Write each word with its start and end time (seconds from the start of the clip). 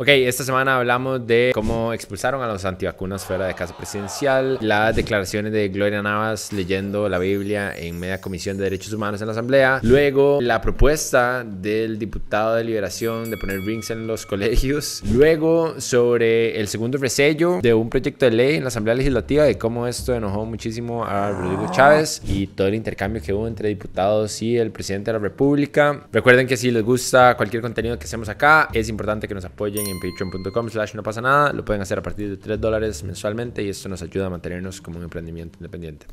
Ok, 0.00 0.06
esta 0.10 0.44
semana 0.44 0.76
hablamos 0.76 1.26
de 1.26 1.50
cómo 1.52 1.92
expulsaron 1.92 2.40
a 2.40 2.46
los 2.46 2.64
antivacunas 2.64 3.24
fuera 3.24 3.48
de 3.48 3.54
casa 3.54 3.76
presidencial, 3.76 4.56
las 4.60 4.94
declaraciones 4.94 5.52
de 5.52 5.68
Gloria 5.70 6.00
Navas 6.00 6.52
leyendo 6.52 7.08
la 7.08 7.18
Biblia 7.18 7.76
en 7.76 7.98
media 7.98 8.20
comisión 8.20 8.56
de 8.56 8.62
derechos 8.62 8.92
humanos 8.92 9.20
en 9.22 9.26
la 9.26 9.32
Asamblea, 9.32 9.80
luego 9.82 10.38
la 10.40 10.60
propuesta 10.60 11.42
del 11.42 11.98
diputado 11.98 12.54
de 12.54 12.62
Liberación 12.62 13.28
de 13.28 13.38
poner 13.38 13.60
rings 13.62 13.90
en 13.90 14.06
los 14.06 14.24
colegios, 14.24 15.02
luego 15.12 15.80
sobre 15.80 16.60
el 16.60 16.68
segundo 16.68 16.96
resello 16.98 17.58
de 17.60 17.74
un 17.74 17.90
proyecto 17.90 18.26
de 18.26 18.30
ley 18.30 18.54
en 18.54 18.62
la 18.62 18.68
Asamblea 18.68 18.94
Legislativa 18.94 19.42
de 19.42 19.58
cómo 19.58 19.88
esto 19.88 20.14
enojó 20.14 20.44
muchísimo 20.46 21.04
a 21.04 21.32
Rodrigo 21.32 21.72
Chávez 21.72 22.22
y 22.24 22.46
todo 22.46 22.68
el 22.68 22.76
intercambio 22.76 23.20
que 23.20 23.32
hubo 23.32 23.48
entre 23.48 23.68
diputados 23.68 24.42
y 24.42 24.58
el 24.58 24.70
presidente 24.70 25.10
de 25.10 25.18
la 25.18 25.24
República. 25.24 26.06
Recuerden 26.12 26.46
que 26.46 26.56
si 26.56 26.70
les 26.70 26.84
gusta 26.84 27.36
cualquier 27.36 27.62
contenido 27.62 27.98
que 27.98 28.04
hacemos 28.04 28.28
acá, 28.28 28.68
es 28.72 28.88
importante 28.88 29.26
que 29.26 29.34
nos 29.34 29.44
apoyen 29.44 29.87
en 29.90 30.00
patreon.com 30.00 30.68
slash 30.68 30.94
no 30.94 31.02
pasa 31.02 31.20
nada. 31.20 31.52
Lo 31.52 31.64
pueden 31.64 31.82
hacer 31.82 31.98
a 31.98 32.02
partir 32.02 32.28
de 32.30 32.36
3 32.36 32.60
dólares 32.60 33.02
mensualmente 33.04 33.62
y 33.62 33.68
esto 33.68 33.88
nos 33.88 34.02
ayuda 34.02 34.26
a 34.26 34.30
mantenernos 34.30 34.80
como 34.80 34.98
un 34.98 35.04
emprendimiento 35.04 35.58
independiente. 35.58 36.06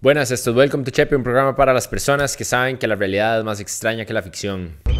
Buenas, 0.00 0.32
esto 0.32 0.50
es 0.50 0.56
Welcome 0.56 0.82
to 0.82 0.90
Chepe, 0.90 1.14
un 1.14 1.22
programa 1.22 1.54
para 1.54 1.72
las 1.72 1.86
personas 1.86 2.36
que 2.36 2.44
saben 2.44 2.76
que 2.76 2.88
la 2.88 2.96
realidad 2.96 3.38
es 3.38 3.44
más 3.44 3.60
extraña 3.60 4.04
que 4.04 4.12
la 4.12 4.20
ficción. 4.20 4.91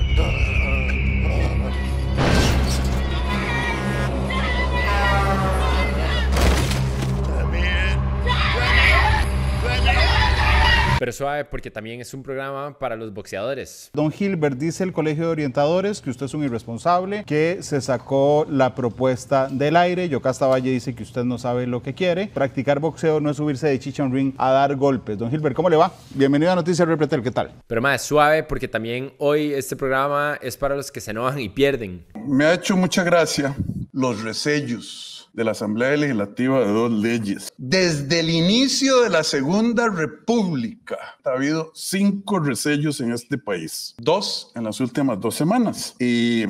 Pero 11.03 11.11
suave 11.11 11.45
porque 11.45 11.69
también 11.69 12.01
es 12.01 12.15
un 12.15 12.23
programa 12.23 12.79
para 12.79 12.95
los 12.95 13.13
boxeadores. 13.13 13.91
Don 13.93 14.13
Gilbert 14.13 14.57
dice 14.57 14.85
el 14.85 14.93
Colegio 14.93 15.25
de 15.25 15.31
Orientadores 15.33 16.01
que 16.01 16.11
usted 16.11 16.27
es 16.27 16.35
un 16.35 16.45
irresponsable, 16.45 17.25
que 17.25 17.59
se 17.63 17.81
sacó 17.81 18.47
la 18.49 18.77
propuesta 18.77 19.49
del 19.51 19.75
aire. 19.75 20.09
Yocasta 20.09 20.47
Valle 20.47 20.71
dice 20.71 20.95
que 20.95 21.03
usted 21.03 21.25
no 21.25 21.39
sabe 21.39 21.67
lo 21.67 21.83
que 21.83 21.93
quiere. 21.93 22.29
Practicar 22.29 22.79
boxeo 22.79 23.19
no 23.19 23.31
es 23.31 23.37
subirse 23.37 23.67
de 23.67 23.81
chichon 23.81 24.13
ring 24.13 24.33
a 24.39 24.53
dar 24.53 24.77
golpes. 24.77 25.19
Don 25.19 25.29
Gilbert, 25.29 25.57
¿cómo 25.57 25.69
le 25.69 25.75
va? 25.75 25.93
Bienvenido 26.11 26.53
a 26.53 26.55
Noticias 26.55 26.87
Repretel, 26.87 27.21
¿qué 27.21 27.33
tal? 27.33 27.51
Pero 27.67 27.83
más 27.83 28.01
suave 28.03 28.45
porque 28.45 28.69
también 28.69 29.13
hoy 29.19 29.53
este 29.53 29.75
programa 29.75 30.39
es 30.41 30.57
para 30.57 30.77
los 30.77 30.93
que 30.93 31.01
se 31.01 31.11
enojan 31.11 31.41
y 31.41 31.49
pierden. 31.49 32.07
Me 32.29 32.45
ha 32.45 32.55
hecho 32.55 32.77
mucha 32.77 33.03
gracia 33.03 33.57
los 33.91 34.23
resellos 34.23 35.13
de 35.33 35.45
la 35.45 35.53
Asamblea 35.53 35.97
Legislativa 35.97 36.61
de 36.61 36.73
dos 36.73 36.93
leyes. 36.93 37.53
Desde 37.57 38.21
el 38.21 38.31
inicio 38.31 39.01
de 39.03 39.11
la 39.11 39.25
Segunda 39.25 39.89
República 39.89 40.92
ha 40.95 41.31
habido 41.31 41.71
cinco 41.75 42.39
resellos 42.39 43.01
en 43.01 43.13
este 43.13 43.39
país, 43.39 43.95
dos 43.99 44.53
en 44.55 44.65
las 44.65 44.81
últimas 44.81 45.21
dos 45.21 45.35
semanas. 45.35 45.95
Y 45.99 46.47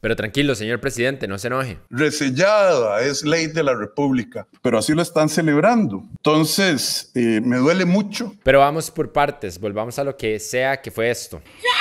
pero 0.00 0.14
tranquilo, 0.14 0.54
señor 0.54 0.80
presidente, 0.80 1.26
no 1.26 1.38
se 1.38 1.48
enoje. 1.48 1.78
Resellada, 1.90 3.00
es 3.00 3.24
ley 3.24 3.48
de 3.48 3.64
la 3.64 3.74
República, 3.74 4.46
pero 4.62 4.78
así 4.78 4.94
lo 4.94 5.02
están 5.02 5.28
celebrando. 5.28 6.04
Entonces, 6.18 7.10
eh, 7.14 7.40
me 7.42 7.56
duele 7.56 7.84
mucho. 7.84 8.34
Pero 8.44 8.60
vamos 8.60 8.90
por 8.90 9.12
partes, 9.12 9.58
volvamos 9.58 9.98
a 9.98 10.04
lo 10.04 10.16
que 10.16 10.38
sea 10.38 10.80
que 10.80 10.90
fue 10.90 11.10
esto. 11.10 11.40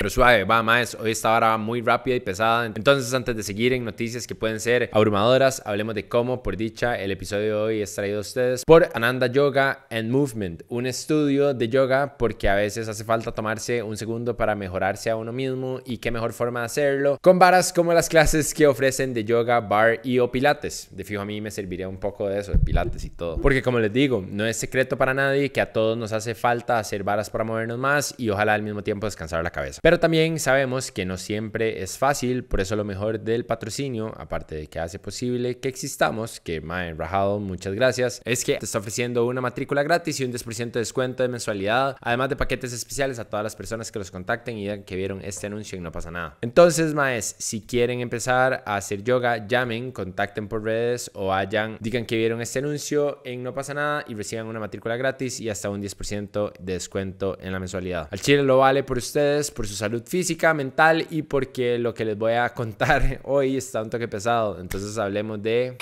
Pero 0.00 0.08
suave, 0.08 0.44
va 0.44 0.62
más, 0.62 0.94
hoy 0.94 1.10
esta 1.10 1.36
hora 1.36 1.48
va 1.48 1.58
muy 1.58 1.82
rápida 1.82 2.16
y 2.16 2.20
pesada. 2.20 2.64
Entonces, 2.64 3.12
antes 3.12 3.36
de 3.36 3.42
seguir 3.42 3.74
en 3.74 3.84
noticias 3.84 4.26
que 4.26 4.34
pueden 4.34 4.58
ser 4.58 4.88
abrumadoras, 4.94 5.60
hablemos 5.66 5.94
de 5.94 6.08
cómo, 6.08 6.42
por 6.42 6.56
dicha, 6.56 6.98
el 6.98 7.10
episodio 7.10 7.44
de 7.44 7.52
hoy 7.52 7.82
es 7.82 7.94
traído 7.94 8.16
a 8.16 8.20
ustedes 8.22 8.64
por 8.64 8.88
Ananda 8.94 9.26
Yoga 9.26 9.84
and 9.90 10.10
Movement, 10.10 10.62
un 10.70 10.86
estudio 10.86 11.52
de 11.52 11.68
yoga 11.68 12.16
porque 12.16 12.48
a 12.48 12.54
veces 12.54 12.88
hace 12.88 13.04
falta 13.04 13.32
tomarse 13.32 13.82
un 13.82 13.98
segundo 13.98 14.38
para 14.38 14.54
mejorarse 14.54 15.10
a 15.10 15.16
uno 15.16 15.34
mismo 15.34 15.82
y 15.84 15.98
qué 15.98 16.10
mejor 16.10 16.32
forma 16.32 16.60
de 16.60 16.66
hacerlo 16.66 17.18
con 17.20 17.38
varas 17.38 17.70
como 17.70 17.92
las 17.92 18.08
clases 18.08 18.54
que 18.54 18.66
ofrecen 18.66 19.12
de 19.12 19.24
yoga, 19.24 19.60
bar 19.60 20.00
y 20.02 20.18
o 20.18 20.32
pilates. 20.32 20.88
De 20.92 21.04
fijo 21.04 21.20
a 21.20 21.26
mí 21.26 21.42
me 21.42 21.50
serviría 21.50 21.90
un 21.90 21.98
poco 21.98 22.26
de 22.26 22.40
eso, 22.40 22.52
de 22.52 22.58
pilates 22.58 23.04
y 23.04 23.10
todo. 23.10 23.36
Porque 23.36 23.60
como 23.60 23.78
les 23.78 23.92
digo, 23.92 24.24
no 24.26 24.46
es 24.46 24.56
secreto 24.56 24.96
para 24.96 25.12
nadie 25.12 25.52
que 25.52 25.60
a 25.60 25.74
todos 25.74 25.98
nos 25.98 26.12
hace 26.12 26.34
falta 26.34 26.78
hacer 26.78 27.04
varas 27.04 27.28
para 27.28 27.44
movernos 27.44 27.76
más 27.76 28.14
y 28.16 28.30
ojalá 28.30 28.54
al 28.54 28.62
mismo 28.62 28.82
tiempo 28.82 29.06
descansar 29.06 29.44
la 29.44 29.50
cabeza. 29.50 29.78
Pero 29.89 29.89
también 29.98 30.38
sabemos 30.38 30.92
que 30.92 31.04
no 31.04 31.16
siempre 31.16 31.82
es 31.82 31.98
fácil, 31.98 32.44
por 32.44 32.60
eso 32.60 32.76
lo 32.76 32.84
mejor 32.84 33.20
del 33.20 33.44
patrocinio, 33.44 34.14
aparte 34.16 34.54
de 34.54 34.66
que 34.68 34.78
hace 34.78 34.98
posible 34.98 35.58
que 35.58 35.68
existamos, 35.68 36.40
que 36.40 36.60
Mae 36.60 36.94
Rajado, 36.94 37.40
muchas 37.40 37.74
gracias, 37.74 38.20
es 38.24 38.44
que 38.44 38.56
te 38.56 38.64
está 38.64 38.78
ofreciendo 38.78 39.26
una 39.26 39.40
matrícula 39.40 39.82
gratis 39.82 40.20
y 40.20 40.24
un 40.24 40.32
10% 40.32 40.72
de 40.72 40.80
descuento 40.80 41.22
de 41.22 41.28
mensualidad, 41.28 41.96
además 42.00 42.28
de 42.28 42.36
paquetes 42.36 42.72
especiales 42.72 43.18
a 43.18 43.24
todas 43.24 43.42
las 43.42 43.56
personas 43.56 43.90
que 43.90 43.98
los 43.98 44.10
contacten 44.10 44.58
y 44.58 44.62
digan 44.62 44.82
que 44.84 44.96
vieron 44.96 45.20
este 45.24 45.46
anuncio 45.46 45.78
y 45.78 45.80
no 45.80 45.92
pasa 45.92 46.10
nada. 46.10 46.36
Entonces, 46.40 46.94
Maes, 46.94 47.34
si 47.38 47.62
quieren 47.62 48.00
empezar 48.00 48.62
a 48.66 48.76
hacer 48.76 49.02
yoga, 49.02 49.46
llamen, 49.46 49.92
contacten 49.92 50.48
por 50.48 50.62
redes 50.62 51.10
o 51.14 51.28
vayan, 51.28 51.76
digan 51.80 52.06
que 52.06 52.16
vieron 52.16 52.40
este 52.40 52.58
anuncio 52.58 53.20
en 53.24 53.42
No 53.42 53.54
pasa 53.54 53.74
nada 53.74 54.04
y 54.06 54.14
reciban 54.14 54.46
una 54.46 54.60
matrícula 54.60 54.96
gratis 54.96 55.40
y 55.40 55.48
hasta 55.48 55.70
un 55.70 55.82
10% 55.82 56.52
de 56.58 56.72
descuento 56.74 57.38
en 57.40 57.52
la 57.52 57.58
mensualidad. 57.58 58.08
Al 58.10 58.20
chile 58.20 58.42
lo 58.42 58.58
vale 58.58 58.82
por 58.82 58.98
ustedes, 58.98 59.50
por 59.50 59.66
su 59.66 59.74
salud 59.80 60.02
física 60.06 60.54
mental 60.54 61.06
y 61.10 61.22
porque 61.22 61.78
lo 61.78 61.92
que 61.92 62.04
les 62.04 62.16
voy 62.16 62.34
a 62.34 62.48
contar 62.54 63.20
hoy 63.24 63.56
está 63.56 63.82
un 63.82 63.90
toque 63.90 64.08
pesado. 64.08 64.60
Entonces 64.60 64.96
hablemos 64.98 65.42
de... 65.42 65.76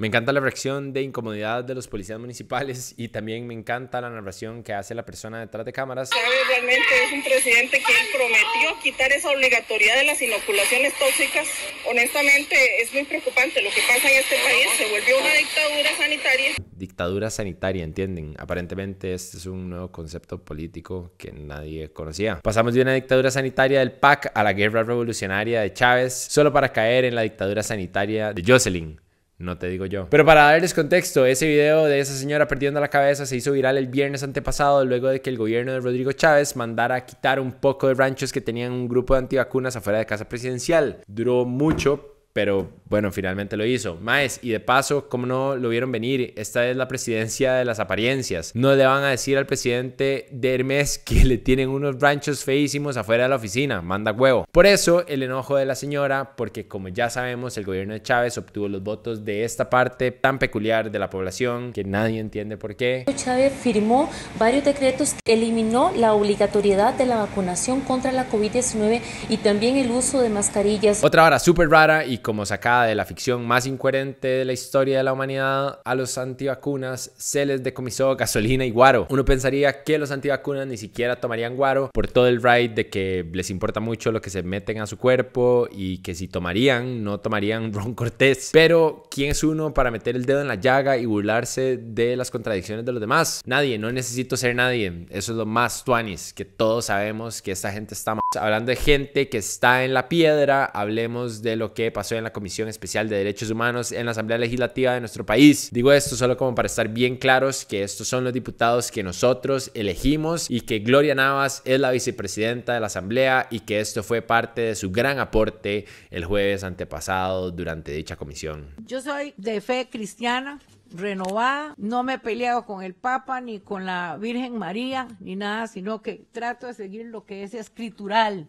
Me 0.00 0.06
encanta 0.06 0.32
la 0.32 0.40
reacción 0.40 0.94
de 0.94 1.02
incomodidad 1.02 1.62
de 1.62 1.74
los 1.74 1.86
policías 1.86 2.18
municipales 2.18 2.94
y 2.96 3.08
también 3.08 3.46
me 3.46 3.52
encanta 3.52 4.00
la 4.00 4.08
narración 4.08 4.62
que 4.62 4.72
hace 4.72 4.94
la 4.94 5.04
persona 5.04 5.40
detrás 5.40 5.66
de 5.66 5.74
cámaras. 5.74 6.08
Realmente 6.48 6.88
es 7.04 7.12
un 7.12 7.22
presidente 7.22 7.76
que 7.80 8.16
prometió 8.16 8.82
quitar 8.82 9.12
esa 9.12 9.28
obligatoriedad 9.28 9.96
de 9.96 10.04
las 10.04 10.22
inoculaciones 10.22 10.94
tóxicas. 10.98 11.46
Honestamente 11.86 12.56
es 12.80 12.94
muy 12.94 13.04
preocupante 13.04 13.60
lo 13.60 13.68
que 13.68 13.82
pasa 13.86 14.10
en 14.10 14.20
este 14.20 14.36
país. 14.36 14.68
Se 14.78 14.84
volvió 14.84 15.18
una 15.20 15.34
dictadura 15.34 15.90
sanitaria. 15.98 16.50
Dictadura 16.72 17.28
sanitaria, 17.28 17.84
¿entienden? 17.84 18.34
Aparentemente 18.38 19.12
este 19.12 19.36
es 19.36 19.44
un 19.44 19.68
nuevo 19.68 19.92
concepto 19.92 20.42
político 20.42 21.12
que 21.18 21.30
nadie 21.30 21.92
conocía. 21.92 22.40
Pasamos 22.42 22.72
de 22.72 22.80
una 22.80 22.94
dictadura 22.94 23.30
sanitaria 23.30 23.80
del 23.80 23.92
PAC 23.92 24.32
a 24.34 24.42
la 24.44 24.54
guerra 24.54 24.82
revolucionaria 24.82 25.60
de 25.60 25.74
Chávez 25.74 26.14
solo 26.14 26.54
para 26.54 26.72
caer 26.72 27.04
en 27.04 27.14
la 27.14 27.20
dictadura 27.20 27.62
sanitaria 27.62 28.32
de 28.32 28.42
Jocelyn. 28.42 28.98
No 29.40 29.56
te 29.56 29.68
digo 29.68 29.86
yo. 29.86 30.06
Pero 30.10 30.26
para 30.26 30.42
darles 30.42 30.74
contexto, 30.74 31.24
ese 31.24 31.48
video 31.48 31.86
de 31.86 31.98
esa 31.98 32.14
señora 32.14 32.46
perdiendo 32.46 32.78
la 32.78 32.88
cabeza 32.88 33.24
se 33.24 33.36
hizo 33.36 33.52
viral 33.52 33.78
el 33.78 33.88
viernes 33.88 34.22
antepasado 34.22 34.84
luego 34.84 35.08
de 35.08 35.22
que 35.22 35.30
el 35.30 35.38
gobierno 35.38 35.72
de 35.72 35.80
Rodrigo 35.80 36.12
Chávez 36.12 36.56
mandara 36.56 36.96
a 36.96 37.06
quitar 37.06 37.40
un 37.40 37.52
poco 37.52 37.88
de 37.88 37.94
ranchos 37.94 38.32
que 38.32 38.42
tenían 38.42 38.70
un 38.70 38.86
grupo 38.86 39.14
de 39.14 39.20
antivacunas 39.20 39.74
afuera 39.76 39.98
de 39.98 40.04
casa 40.04 40.28
presidencial. 40.28 41.02
Duró 41.06 41.46
mucho, 41.46 42.16
pero 42.34 42.70
bueno, 42.90 43.12
finalmente 43.12 43.56
lo 43.56 43.64
hizo. 43.64 43.96
Maes, 44.00 44.40
y 44.42 44.50
de 44.50 44.58
paso, 44.58 45.08
como 45.08 45.24
no 45.24 45.54
lo 45.54 45.68
vieron 45.68 45.92
venir, 45.92 46.34
esta 46.36 46.68
es 46.68 46.76
la 46.76 46.88
presidencia 46.88 47.54
de 47.54 47.64
las 47.64 47.78
apariencias. 47.78 48.50
No 48.54 48.74
le 48.74 48.84
van 48.84 49.04
a 49.04 49.10
decir 49.10 49.38
al 49.38 49.46
presidente 49.46 50.26
de 50.32 50.54
Hermes 50.56 50.98
que 50.98 51.24
le 51.24 51.38
tienen 51.38 51.68
unos 51.68 52.00
ranchos 52.00 52.42
feísimos 52.42 52.96
afuera 52.96 53.22
de 53.22 53.28
la 53.28 53.36
oficina, 53.36 53.80
manda 53.80 54.10
huevo. 54.10 54.44
Por 54.50 54.66
eso 54.66 55.06
el 55.06 55.22
enojo 55.22 55.54
de 55.54 55.66
la 55.66 55.76
señora, 55.76 56.32
porque 56.36 56.66
como 56.66 56.88
ya 56.88 57.10
sabemos, 57.10 57.56
el 57.56 57.64
gobierno 57.64 57.94
de 57.94 58.02
Chávez 58.02 58.36
obtuvo 58.38 58.68
los 58.68 58.82
votos 58.82 59.24
de 59.24 59.44
esta 59.44 59.70
parte 59.70 60.10
tan 60.10 60.40
peculiar 60.40 60.90
de 60.90 60.98
la 60.98 61.08
población 61.10 61.72
que 61.72 61.84
nadie 61.84 62.18
entiende 62.18 62.56
por 62.56 62.74
qué. 62.74 63.04
Chávez 63.14 63.52
firmó 63.52 64.10
varios 64.36 64.64
decretos 64.64 65.14
que 65.24 65.34
eliminó 65.34 65.92
la 65.94 66.12
obligatoriedad 66.12 66.94
de 66.94 67.06
la 67.06 67.18
vacunación 67.18 67.82
contra 67.82 68.10
la 68.10 68.28
COVID-19 68.28 69.00
y 69.28 69.36
también 69.36 69.76
el 69.76 69.92
uso 69.92 70.20
de 70.20 70.28
mascarillas. 70.28 71.04
Otra 71.04 71.24
hora 71.24 71.38
súper 71.38 71.70
rara 71.70 72.04
y 72.04 72.18
como 72.18 72.44
sacada 72.44 72.79
de 72.84 72.94
la 72.94 73.04
ficción 73.04 73.46
más 73.46 73.66
incoherente 73.66 74.28
de 74.28 74.44
la 74.44 74.52
historia 74.52 74.98
de 74.98 75.04
la 75.04 75.12
humanidad, 75.12 75.80
a 75.84 75.94
los 75.94 76.18
antivacunas 76.18 77.12
se 77.16 77.46
les 77.46 77.62
decomisó 77.62 78.16
gasolina 78.16 78.64
y 78.64 78.70
guaro. 78.70 79.06
Uno 79.10 79.24
pensaría 79.24 79.82
que 79.82 79.98
los 79.98 80.10
antivacunas 80.10 80.66
ni 80.66 80.76
siquiera 80.76 81.16
tomarían 81.16 81.56
guaro 81.56 81.90
por 81.92 82.08
todo 82.08 82.26
el 82.26 82.42
ride 82.42 82.68
de 82.68 82.88
que 82.88 83.26
les 83.32 83.50
importa 83.50 83.80
mucho 83.80 84.12
lo 84.12 84.20
que 84.20 84.30
se 84.30 84.42
meten 84.42 84.80
a 84.80 84.86
su 84.86 84.98
cuerpo 84.98 85.68
y 85.70 85.98
que 85.98 86.14
si 86.14 86.28
tomarían, 86.28 87.02
no 87.04 87.18
tomarían 87.18 87.72
Ron 87.72 87.94
Cortés. 87.94 88.50
Pero, 88.52 89.04
¿quién 89.10 89.30
es 89.30 89.44
uno 89.44 89.74
para 89.74 89.90
meter 89.90 90.16
el 90.16 90.24
dedo 90.24 90.40
en 90.40 90.48
la 90.48 90.56
llaga 90.56 90.96
y 90.96 91.06
burlarse 91.06 91.76
de 91.76 92.16
las 92.16 92.30
contradicciones 92.30 92.84
de 92.84 92.92
los 92.92 93.00
demás? 93.00 93.42
Nadie, 93.46 93.78
no 93.78 93.90
necesito 93.92 94.36
ser 94.36 94.54
nadie. 94.54 95.06
Eso 95.10 95.32
es 95.32 95.38
lo 95.38 95.46
más 95.46 95.84
tuanis, 95.84 96.32
que 96.32 96.44
todos 96.44 96.86
sabemos 96.86 97.42
que 97.42 97.52
esta 97.52 97.72
gente 97.72 97.94
está 97.94 98.20
Hablando 98.38 98.70
de 98.70 98.76
gente 98.76 99.28
que 99.28 99.38
está 99.38 99.84
en 99.84 99.92
la 99.92 100.08
piedra, 100.08 100.64
hablemos 100.64 101.42
de 101.42 101.56
lo 101.56 101.74
que 101.74 101.90
pasó 101.90 102.14
en 102.14 102.22
la 102.22 102.32
Comisión 102.32 102.68
Especial 102.70 103.08
de 103.08 103.16
Derechos 103.16 103.50
Humanos 103.50 103.92
en 103.92 104.06
la 104.06 104.12
Asamblea 104.12 104.38
Legislativa 104.38 104.94
de 104.94 105.00
nuestro 105.00 105.26
país. 105.26 105.68
Digo 105.72 105.92
esto 105.92 106.16
solo 106.16 106.36
como 106.36 106.54
para 106.54 106.66
estar 106.66 106.88
bien 106.88 107.16
claros 107.16 107.64
que 107.64 107.82
estos 107.82 108.08
son 108.08 108.24
los 108.24 108.32
diputados 108.32 108.90
que 108.90 109.02
nosotros 109.02 109.70
elegimos 109.74 110.50
y 110.50 110.62
que 110.62 110.78
Gloria 110.78 111.14
Navas 111.14 111.62
es 111.64 111.78
la 111.78 111.90
vicepresidenta 111.90 112.74
de 112.74 112.80
la 112.80 112.86
Asamblea 112.86 113.48
y 113.50 113.60
que 113.60 113.80
esto 113.80 114.02
fue 114.02 114.22
parte 114.22 114.62
de 114.62 114.74
su 114.74 114.90
gran 114.90 115.18
aporte 115.18 115.84
el 116.10 116.24
jueves 116.24 116.64
antepasado 116.64 117.50
durante 117.50 117.92
dicha 117.92 118.16
comisión. 118.16 118.68
Yo 118.86 119.00
soy 119.00 119.34
de 119.36 119.60
fe 119.60 119.88
cristiana 119.90 120.58
renovada, 120.92 121.74
no 121.76 122.02
me 122.02 122.18
peleo 122.18 122.64
con 122.66 122.82
el 122.82 122.94
Papa 122.94 123.40
ni 123.40 123.60
con 123.60 123.86
la 123.86 124.16
Virgen 124.18 124.56
María 124.58 125.08
ni 125.20 125.36
nada, 125.36 125.66
sino 125.66 126.02
que 126.02 126.26
trato 126.32 126.66
de 126.66 126.74
seguir 126.74 127.06
lo 127.06 127.24
que 127.24 127.42
es 127.42 127.54
escritural, 127.54 128.48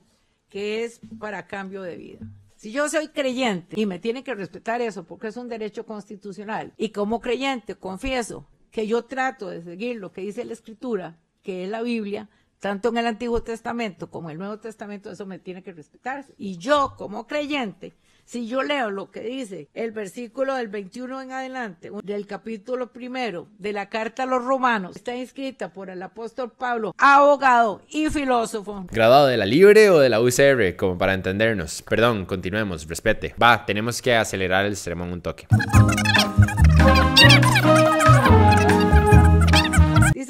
que 0.49 0.83
es 0.83 0.99
para 1.19 1.47
cambio 1.47 1.81
de 1.81 1.97
vida. 1.97 2.19
Si 2.61 2.71
yo 2.71 2.87
soy 2.89 3.07
creyente 3.07 3.81
y 3.81 3.87
me 3.87 3.97
tiene 3.97 4.23
que 4.23 4.35
respetar 4.35 4.81
eso 4.81 5.03
porque 5.03 5.29
es 5.29 5.35
un 5.35 5.49
derecho 5.49 5.83
constitucional 5.83 6.75
y 6.77 6.89
como 6.89 7.19
creyente 7.19 7.73
confieso 7.73 8.45
que 8.69 8.85
yo 8.85 9.05
trato 9.05 9.49
de 9.49 9.63
seguir 9.63 9.95
lo 9.95 10.11
que 10.11 10.21
dice 10.21 10.45
la 10.45 10.53
escritura, 10.53 11.17
que 11.41 11.63
es 11.63 11.71
la 11.71 11.81
Biblia, 11.81 12.29
tanto 12.59 12.89
en 12.89 12.97
el 12.97 13.07
Antiguo 13.07 13.41
Testamento 13.41 14.11
como 14.11 14.29
en 14.29 14.33
el 14.33 14.37
Nuevo 14.37 14.59
Testamento, 14.59 15.09
eso 15.09 15.25
me 15.25 15.39
tiene 15.39 15.63
que 15.63 15.73
respetarse. 15.73 16.35
Y 16.37 16.59
yo 16.59 16.93
como 16.99 17.25
creyente 17.25 17.95
si 18.25 18.47
yo 18.47 18.63
leo 18.63 18.91
lo 18.91 19.11
que 19.11 19.21
dice 19.21 19.69
el 19.73 19.91
versículo 19.91 20.55
del 20.55 20.67
21 20.67 21.21
en 21.21 21.31
adelante, 21.31 21.91
del 22.03 22.27
capítulo 22.27 22.91
primero 22.91 23.47
de 23.57 23.73
la 23.73 23.89
carta 23.89 24.23
a 24.23 24.25
los 24.25 24.43
romanos, 24.43 24.95
está 24.95 25.15
inscrita 25.15 25.73
por 25.73 25.89
el 25.89 26.01
apóstol 26.01 26.51
Pablo, 26.51 26.93
abogado 26.97 27.81
y 27.89 28.09
filósofo. 28.09 28.85
¿Graduado 28.91 29.27
de 29.27 29.37
la 29.37 29.45
Libre 29.45 29.89
o 29.89 29.99
de 29.99 30.09
la 30.09 30.21
UCR? 30.21 30.75
Como 30.75 30.97
para 30.97 31.13
entendernos. 31.13 31.81
Perdón, 31.81 32.25
continuemos, 32.25 32.87
respete. 32.87 33.35
Va, 33.41 33.65
tenemos 33.65 34.01
que 34.01 34.15
acelerar 34.15 34.65
el 34.65 34.75
sermón 34.75 35.11
un 35.11 35.21
toque. 35.21 35.47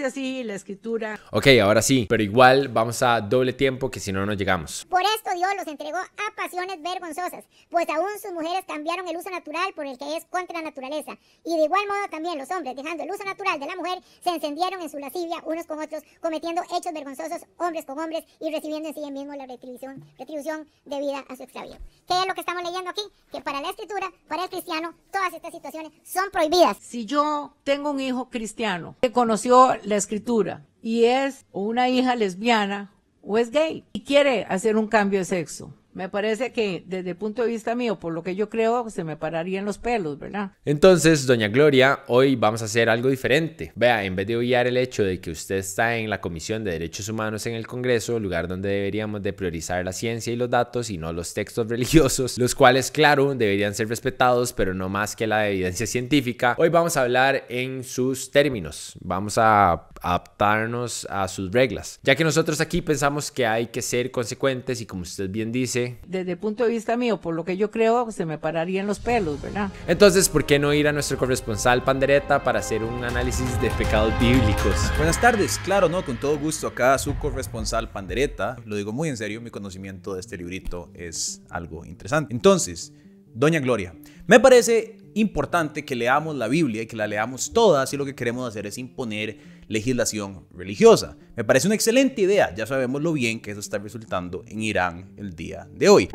Dice 0.01 0.19
así 0.19 0.43
la 0.43 0.55
escritura. 0.55 1.19
Ok, 1.29 1.45
ahora 1.61 1.83
sí, 1.83 2.07
pero 2.09 2.23
igual 2.23 2.69
vamos 2.69 3.03
a 3.03 3.21
doble 3.21 3.53
tiempo 3.53 3.91
que 3.91 3.99
si 3.99 4.11
no, 4.11 4.25
no 4.25 4.33
llegamos. 4.33 4.83
Por 4.89 5.03
esto 5.03 5.29
Dios 5.35 5.51
los 5.55 5.67
entregó 5.67 5.97
a 5.97 6.35
pasiones 6.35 6.81
vergonzosas, 6.81 7.45
pues 7.69 7.87
aún 7.87 8.09
sus 8.19 8.31
mujeres 8.31 8.65
cambiaron 8.67 9.07
el 9.07 9.15
uso 9.15 9.29
natural 9.29 9.71
por 9.75 9.85
el 9.85 9.99
que 9.99 10.17
es 10.17 10.25
contra 10.25 10.57
la 10.57 10.63
naturaleza. 10.63 11.19
Y 11.45 11.55
de 11.55 11.65
igual 11.65 11.85
modo 11.87 11.99
también 12.09 12.39
los 12.39 12.49
hombres, 12.49 12.75
dejando 12.75 13.03
el 13.03 13.11
uso 13.11 13.23
natural 13.25 13.59
de 13.59 13.67
la 13.67 13.75
mujer, 13.75 13.99
se 14.23 14.31
encendieron 14.31 14.81
en 14.81 14.89
su 14.89 14.97
lascivia 14.97 15.37
unos 15.45 15.67
con 15.67 15.79
otros, 15.79 16.01
cometiendo 16.19 16.63
hechos 16.75 16.93
vergonzosos 16.93 17.45
hombres 17.57 17.85
con 17.85 17.99
hombres 17.99 18.23
y 18.39 18.49
recibiendo 18.49 18.89
en 18.89 18.95
sí 18.95 19.11
mismo 19.11 19.35
la 19.35 19.45
retribución, 19.45 20.03
retribución 20.17 20.67
debida 20.83 21.23
a 21.29 21.35
su 21.35 21.43
extravío. 21.43 21.77
¿Qué 22.07 22.19
es 22.19 22.27
lo 22.27 22.33
que 22.33 22.39
estamos 22.39 22.63
leyendo 22.63 22.89
aquí? 22.89 23.03
Que 23.31 23.41
para 23.41 23.61
la 23.61 23.69
escritura, 23.69 24.11
para 24.27 24.45
el 24.45 24.49
cristiano, 24.49 24.95
todas 25.11 25.31
estas 25.31 25.51
situaciones 25.53 25.91
son 26.03 26.31
prohibidas. 26.31 26.77
Si 26.81 27.05
yo 27.05 27.53
tengo 27.63 27.91
un 27.91 27.99
hijo 27.99 28.31
cristiano 28.31 28.95
que 28.99 29.11
conoció 29.11 29.75
la 29.91 29.97
escritura 29.97 30.65
y 30.81 31.03
es 31.03 31.45
una 31.51 31.89
hija 31.89 32.15
lesbiana 32.15 32.93
o 33.21 33.37
es 33.37 33.51
gay 33.51 33.83
y 33.91 34.03
quiere 34.03 34.45
hacer 34.45 34.77
un 34.77 34.87
cambio 34.87 35.19
de 35.19 35.25
sexo, 35.25 35.73
me 35.93 36.09
parece 36.09 36.51
que 36.51 36.83
desde 36.87 37.11
el 37.11 37.15
punto 37.15 37.41
de 37.41 37.49
vista 37.49 37.75
mío, 37.75 37.99
por 37.99 38.13
lo 38.13 38.23
que 38.23 38.35
yo 38.35 38.49
creo, 38.49 38.89
se 38.89 39.03
me 39.03 39.17
pararían 39.17 39.65
los 39.65 39.77
pelos, 39.77 40.17
¿verdad? 40.17 40.51
Entonces, 40.65 41.25
doña 41.25 41.47
Gloria, 41.47 41.99
hoy 42.07 42.35
vamos 42.35 42.61
a 42.61 42.65
hacer 42.65 42.89
algo 42.89 43.09
diferente. 43.09 43.71
Vea, 43.75 44.03
en 44.03 44.15
vez 44.15 44.27
de 44.27 44.37
obviar 44.37 44.67
el 44.67 44.77
hecho 44.77 45.03
de 45.03 45.19
que 45.19 45.31
usted 45.31 45.57
está 45.57 45.97
en 45.97 46.09
la 46.09 46.21
Comisión 46.21 46.63
de 46.63 46.71
Derechos 46.71 47.09
Humanos 47.09 47.45
en 47.45 47.55
el 47.55 47.67
Congreso, 47.67 48.19
lugar 48.19 48.47
donde 48.47 48.69
deberíamos 48.69 49.21
de 49.21 49.33
priorizar 49.33 49.83
la 49.83 49.93
ciencia 49.93 50.31
y 50.31 50.35
los 50.35 50.49
datos 50.49 50.89
y 50.89 50.97
no 50.97 51.11
los 51.13 51.33
textos 51.33 51.67
religiosos, 51.69 52.37
los 52.37 52.55
cuales, 52.55 52.91
claro, 52.91 53.35
deberían 53.35 53.75
ser 53.75 53.89
respetados, 53.89 54.53
pero 54.53 54.73
no 54.73 54.89
más 54.89 55.15
que 55.15 55.27
la 55.27 55.49
evidencia 55.49 55.87
científica, 55.87 56.55
hoy 56.57 56.69
vamos 56.69 56.97
a 56.97 57.01
hablar 57.01 57.45
en 57.49 57.83
sus 57.83 58.31
términos. 58.31 58.95
Vamos 59.01 59.37
a 59.37 59.87
adaptarnos 60.01 61.05
a 61.09 61.27
sus 61.27 61.51
reglas, 61.51 61.99
ya 62.03 62.15
que 62.15 62.23
nosotros 62.23 62.59
aquí 62.61 62.81
pensamos 62.81 63.31
que 63.31 63.45
hay 63.45 63.67
que 63.67 63.81
ser 63.81 64.11
consecuentes 64.11 64.81
y 64.81 64.85
como 64.85 65.03
usted 65.03 65.29
bien 65.29 65.51
dice, 65.51 65.80
desde 66.07 66.31
el 66.33 66.37
punto 66.37 66.63
de 66.63 66.69
vista 66.69 66.97
mío, 66.97 67.19
por 67.19 67.35
lo 67.35 67.45
que 67.45 67.57
yo 67.57 67.71
creo, 67.71 68.11
se 68.11 68.25
me 68.25 68.37
pararían 68.37 68.87
los 68.87 68.99
pelos, 68.99 69.41
¿verdad? 69.41 69.69
Entonces, 69.87 70.29
¿por 70.29 70.45
qué 70.45 70.59
no 70.59 70.73
ir 70.73 70.87
a 70.87 70.91
nuestro 70.91 71.17
corresponsal 71.17 71.83
Pandereta 71.83 72.43
para 72.43 72.59
hacer 72.59 72.83
un 72.83 73.03
análisis 73.03 73.59
de 73.61 73.69
pecados 73.71 74.13
bíblicos? 74.19 74.75
Buenas 74.97 75.19
tardes, 75.19 75.59
claro, 75.63 75.89
¿no? 75.89 76.03
Con 76.03 76.17
todo 76.17 76.37
gusto 76.37 76.67
acá 76.67 76.97
su 76.97 77.17
corresponsal 77.17 77.89
Pandereta. 77.89 78.57
Lo 78.65 78.75
digo 78.75 78.91
muy 78.91 79.09
en 79.09 79.17
serio, 79.17 79.41
mi 79.41 79.49
conocimiento 79.49 80.13
de 80.13 80.21
este 80.21 80.37
librito 80.37 80.89
es 80.93 81.41
algo 81.49 81.85
interesante. 81.85 82.33
Entonces, 82.33 82.93
Doña 83.33 83.59
Gloria, 83.59 83.93
me 84.27 84.39
parece 84.39 84.97
importante 85.13 85.85
que 85.85 85.95
leamos 85.95 86.35
la 86.35 86.47
Biblia 86.47 86.83
y 86.83 86.87
que 86.87 86.95
la 86.95 87.07
leamos 87.07 87.53
toda 87.53 87.85
si 87.85 87.97
lo 87.97 88.05
que 88.05 88.15
queremos 88.15 88.47
hacer 88.47 88.65
es 88.65 88.77
imponer 88.77 89.50
legislación 89.67 90.47
religiosa. 90.53 91.17
Me 91.35 91.43
parece 91.43 91.67
una 91.67 91.75
excelente 91.75 92.21
idea, 92.21 92.53
ya 92.55 92.65
sabemos 92.65 93.01
lo 93.01 93.13
bien 93.13 93.39
que 93.39 93.51
eso 93.51 93.59
está 93.59 93.77
resultando 93.77 94.43
en 94.47 94.61
Irán 94.61 95.11
el 95.17 95.35
día 95.35 95.67
de 95.73 95.89
hoy. 95.89 96.09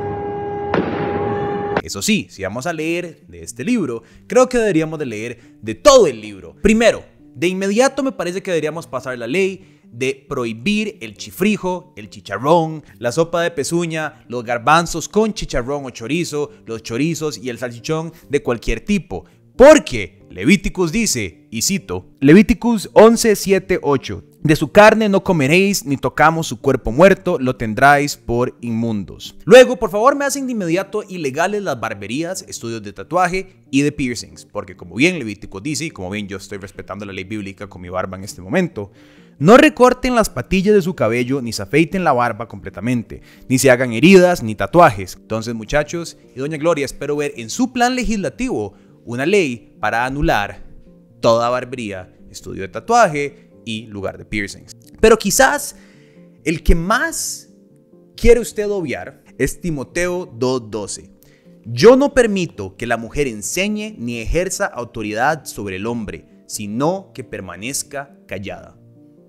Eso 1.82 2.02
sí, 2.02 2.26
si 2.31 2.43
vamos 2.43 2.66
a 2.66 2.72
leer 2.72 3.25
de 3.28 3.43
este 3.43 3.64
libro, 3.64 4.02
creo 4.26 4.48
que 4.48 4.58
deberíamos 4.58 4.98
de 4.98 5.06
leer 5.06 5.38
de 5.62 5.75
todo 5.76 6.08
el 6.08 6.20
libro. 6.20 6.56
Primero, 6.60 7.04
de 7.37 7.48
inmediato 7.48 8.02
me 8.02 8.12
parece 8.12 8.43
que 8.43 8.50
deberíamos 8.50 8.87
pasar 8.87 9.16
la 9.19 9.26
ley 9.26 9.81
de 9.92 10.26
prohibir 10.28 10.99
el 11.00 11.16
chifrijo, 11.16 11.92
el 11.96 12.10
chicharrón, 12.10 12.82
la 12.99 13.12
sopa 13.12 13.42
de 13.42 13.50
pezuña, 13.50 14.25
los 14.28 14.42
garbanzos 14.42 15.08
con 15.08 15.32
chicharrón 15.32 15.84
o 15.84 15.90
chorizo, 15.90 16.50
los 16.66 16.82
chorizos 16.82 17.38
y 17.38 17.50
el 17.50 17.58
salchichón 17.58 18.12
de 18.28 18.42
cualquier 18.42 18.81
tipo. 18.81 19.25
Porque 19.56 20.15
Levíticos 20.31 20.93
dice, 20.93 21.46
y 21.50 21.62
cito, 21.62 22.06
Levíticos 22.20 22.90
11, 22.93 23.37
7, 23.37 23.81
8, 23.82 24.25
de 24.43 24.55
su 24.55 24.70
carne 24.70 25.08
no 25.08 25.25
comeréis, 25.25 25.84
ni 25.84 25.96
tocamos 25.96 26.46
su 26.46 26.61
cuerpo 26.61 26.93
muerto, 26.93 27.38
lo 27.40 27.56
tendráis 27.56 28.17
por 28.17 28.56
inmundos. 28.61 29.37
Luego, 29.44 29.76
por 29.76 29.90
favor, 29.90 30.14
me 30.14 30.25
hacen 30.25 30.46
de 30.46 30.52
inmediato 30.52 31.02
ilegales 31.08 31.62
las 31.62 31.81
barberías, 31.81 32.44
estudios 32.49 32.82
de 32.82 32.93
tatuaje 32.93 33.64
y 33.70 33.82
de 33.82 33.93
piercings, 33.93 34.44
porque 34.44 34.76
como 34.76 34.94
bien 34.94 35.19
Levíticos 35.19 35.62
dice, 35.62 35.87
y 35.87 35.90
como 35.90 36.11
bien 36.11 36.28
yo 36.28 36.37
estoy 36.37 36.58
respetando 36.58 37.05
la 37.05 37.12
ley 37.12 37.25
bíblica 37.25 37.69
con 37.69 37.82
mi 37.82 37.88
barba 37.88 38.17
en 38.17 38.25
este 38.25 38.40
momento, 38.40 38.93
no 39.38 39.56
recorten 39.56 40.14
las 40.14 40.31
patillas 40.31 40.75
de 40.75 40.81
su 40.81 40.94
cabello, 40.94 41.43
ni 41.43 41.52
se 41.52 41.62
afeiten 41.62 42.05
la 42.05 42.12
barba 42.12 42.49
completamente, 42.49 43.20
ni 43.49 43.58
se 43.58 43.70
hagan 43.70 43.93
heridas, 43.93 44.43
ni 44.43 44.55
tatuajes. 44.55 45.17
Entonces, 45.20 45.55
muchachos 45.55 46.17
y 46.34 46.38
doña 46.38 46.56
Gloria, 46.56 46.87
espero 46.87 47.17
ver 47.17 47.34
en 47.37 47.50
su 47.50 47.73
plan 47.73 47.94
legislativo 47.96 48.75
una 49.06 49.25
ley 49.25 49.76
para 49.81 50.05
anular 50.05 50.62
toda 51.20 51.49
barbería, 51.49 52.14
estudio 52.31 52.62
de 52.62 52.69
tatuaje 52.69 53.50
y 53.64 53.87
lugar 53.87 54.19
de 54.19 54.25
piercings. 54.25 54.73
Pero 55.00 55.17
quizás 55.17 55.76
el 56.44 56.62
que 56.62 56.75
más 56.75 57.49
quiere 58.17 58.41
usted 58.41 58.69
obviar 58.70 59.23
es 59.38 59.61
Timoteo 59.61 60.31
2.12. 60.38 61.11
Yo 61.64 61.97
no 61.97 62.14
permito 62.14 62.76
que 62.76 62.87
la 62.87 62.97
mujer 62.97 63.26
enseñe 63.26 63.97
ni 63.99 64.19
ejerza 64.19 64.67
autoridad 64.67 65.44
sobre 65.47 65.76
el 65.76 65.87
hombre, 65.87 66.26
sino 66.47 67.11
que 67.12 67.25
permanezca 67.25 68.17
callada. 68.26 68.79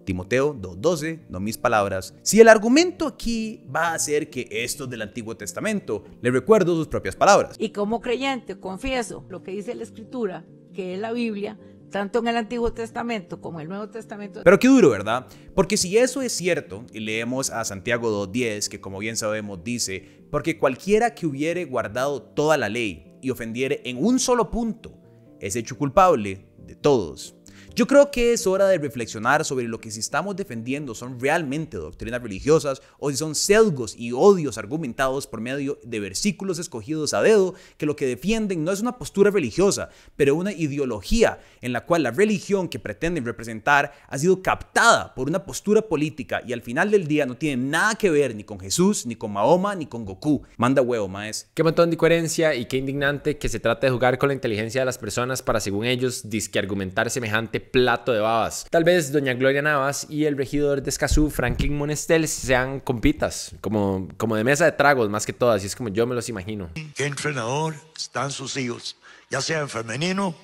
Timoteo 0.08 0.56
2.12, 0.56 1.26
no 1.28 1.42
mis 1.42 1.58
palabras. 1.58 2.16
Si 2.22 2.40
el 2.40 2.48
argumento 2.48 3.08
aquí 3.08 3.66
va 3.76 3.94
a 3.94 4.00
ser 4.00 4.30
que 4.30 4.48
esto 4.50 4.86
es 4.86 4.90
del 4.90 5.02
Antiguo 5.02 5.36
Testamento, 5.36 6.06
le 6.22 6.32
recuerdo 6.32 6.78
sus 6.78 6.88
propias 6.88 7.14
palabras. 7.14 7.58
Y 7.60 7.72
como 7.72 8.00
creyente 8.00 8.58
confieso 8.58 9.26
lo 9.28 9.44
que 9.44 9.52
dice 9.52 9.76
la 9.76 9.84
Escritura, 9.84 10.46
que 10.74 10.94
es 10.94 11.00
la 11.02 11.12
Biblia, 11.12 11.60
tanto 11.92 12.20
en 12.20 12.30
el 12.30 12.38
Antiguo 12.38 12.72
Testamento 12.72 13.42
como 13.42 13.60
en 13.60 13.64
el 13.64 13.70
Nuevo 13.70 13.90
Testamento. 13.90 14.42
Pero 14.46 14.60
qué 14.60 14.70
duro, 14.70 14.92
¿verdad? 14.92 15.28
Porque 15.54 15.76
si 15.76 15.98
eso 15.98 16.22
es 16.22 16.32
cierto, 16.32 16.86
y 16.94 17.02
leemos 17.02 17.50
a 17.50 17.66
Santiago 17.66 18.28
2.10, 18.28 18.70
que 18.70 18.80
como 18.80 19.00
bien 19.00 19.18
sabemos 19.18 19.62
dice, 19.62 20.26
porque 20.32 20.58
cualquiera 20.58 21.16
que 21.16 21.28
hubiere 21.28 21.66
guardado 21.66 22.22
toda 22.22 22.56
la 22.56 22.70
ley 22.70 23.14
y 23.22 23.30
ofendiere 23.30 23.82
en 23.84 24.02
un 24.02 24.20
solo 24.20 24.52
punto, 24.52 24.98
es 25.42 25.58
hecho 25.58 25.78
culpable 25.78 26.46
de 26.66 26.76
todos. 26.76 27.37
Yo 27.78 27.86
creo 27.86 28.10
que 28.10 28.34
es 28.34 28.48
hora 28.48 28.68
de 28.68 28.80
reflexionar 28.80 29.46
sobre 29.46 29.68
lo 29.68 29.80
que 29.80 29.92
si 29.92 30.00
estamos 30.00 30.36
defendiendo 30.36 30.96
son 30.96 31.20
realmente 31.20 31.78
doctrinas 31.78 32.24
religiosas 32.24 32.82
o 32.98 33.12
si 33.12 33.18
son 33.18 33.36
sesgos 33.36 33.94
y 33.96 34.14
odios 34.14 34.58
argumentados 34.58 35.28
por 35.28 35.42
medio 35.42 35.78
de 35.84 36.00
versículos 36.00 36.58
escogidos 36.58 37.14
a 37.14 37.22
dedo 37.22 37.54
que 37.78 37.86
lo 37.86 37.96
que 37.96 38.08
defienden 38.08 38.64
no 38.64 38.72
es 38.72 38.82
una 38.82 38.98
postura 38.98 39.30
religiosa, 39.30 39.90
pero 40.16 40.34
una 40.34 40.54
ideología 40.54 41.40
en 41.62 41.72
la 41.72 41.86
cual 41.86 42.02
la 42.02 42.10
religión 42.10 42.68
que 42.68 42.80
pretenden 42.80 43.26
representar 43.26 43.94
ha 44.08 44.18
sido 44.18 44.42
captada 44.42 45.14
por 45.14 45.28
una 45.28 45.46
postura 45.46 45.84
política 45.84 46.42
y 46.48 46.54
al 46.54 46.64
final 46.64 46.90
del 46.90 47.08
día 47.08 47.28
no 47.28 47.38
tiene 47.38 47.64
nada 47.64 47.94
que 47.94 48.10
ver 48.10 48.34
ni 48.34 48.44
con 48.44 48.60
Jesús, 48.60 49.06
ni 49.06 49.16
con 49.16 49.34
Mahoma, 49.34 49.76
ni 49.76 49.86
con 49.86 50.04
Goku. 50.04 50.42
Manda 50.58 50.82
huevo, 50.82 51.08
maes. 51.08 51.52
Qué 51.54 51.62
montón 51.62 51.92
de 51.92 51.94
incoherencia 51.94 52.56
y 52.56 52.66
qué 52.66 52.78
indignante 52.78 53.38
que 53.38 53.50
se 53.50 53.60
trate 53.60 53.86
de 53.86 53.92
jugar 53.92 54.18
con 54.18 54.30
la 54.30 54.34
inteligencia 54.34 54.82
de 54.82 54.86
las 54.86 54.98
personas 54.98 55.44
para, 55.44 55.60
según 55.60 55.86
ellos, 55.86 56.28
disque 56.28 56.58
argumentar 56.58 57.12
semejante 57.12 57.67
plato 57.72 58.12
de 58.12 58.20
babas. 58.20 58.66
Tal 58.70 58.84
vez 58.84 59.12
doña 59.12 59.34
Gloria 59.34 59.62
Navas 59.62 60.08
y 60.10 60.26
el 60.26 60.38
regidor 60.38 60.82
de 60.82 60.90
Escazú, 60.90 61.30
Franklin 61.30 61.78
Monestel, 61.78 62.28
sean 62.28 62.80
compitas, 62.80 63.56
como, 63.62 64.08
como 64.18 64.36
de 64.36 64.44
mesa 64.44 64.66
de 64.66 64.72
tragos 64.72 65.10
más 65.10 65.26
que 65.26 65.34
todas, 65.34 65.64
y 65.64 65.68
es 65.68 65.76
como 65.76 65.90
yo 65.90 66.08
me 66.08 66.16
los 66.16 66.30
imagino. 66.30 66.70
¿Qué 66.96 67.06
entrenador 67.06 67.76
están 67.96 68.32
sus 68.32 68.58
hijos? 68.58 68.96
Ya 69.30 69.42
sea 69.42 69.60
en 69.60 69.70
femenino 69.70 70.36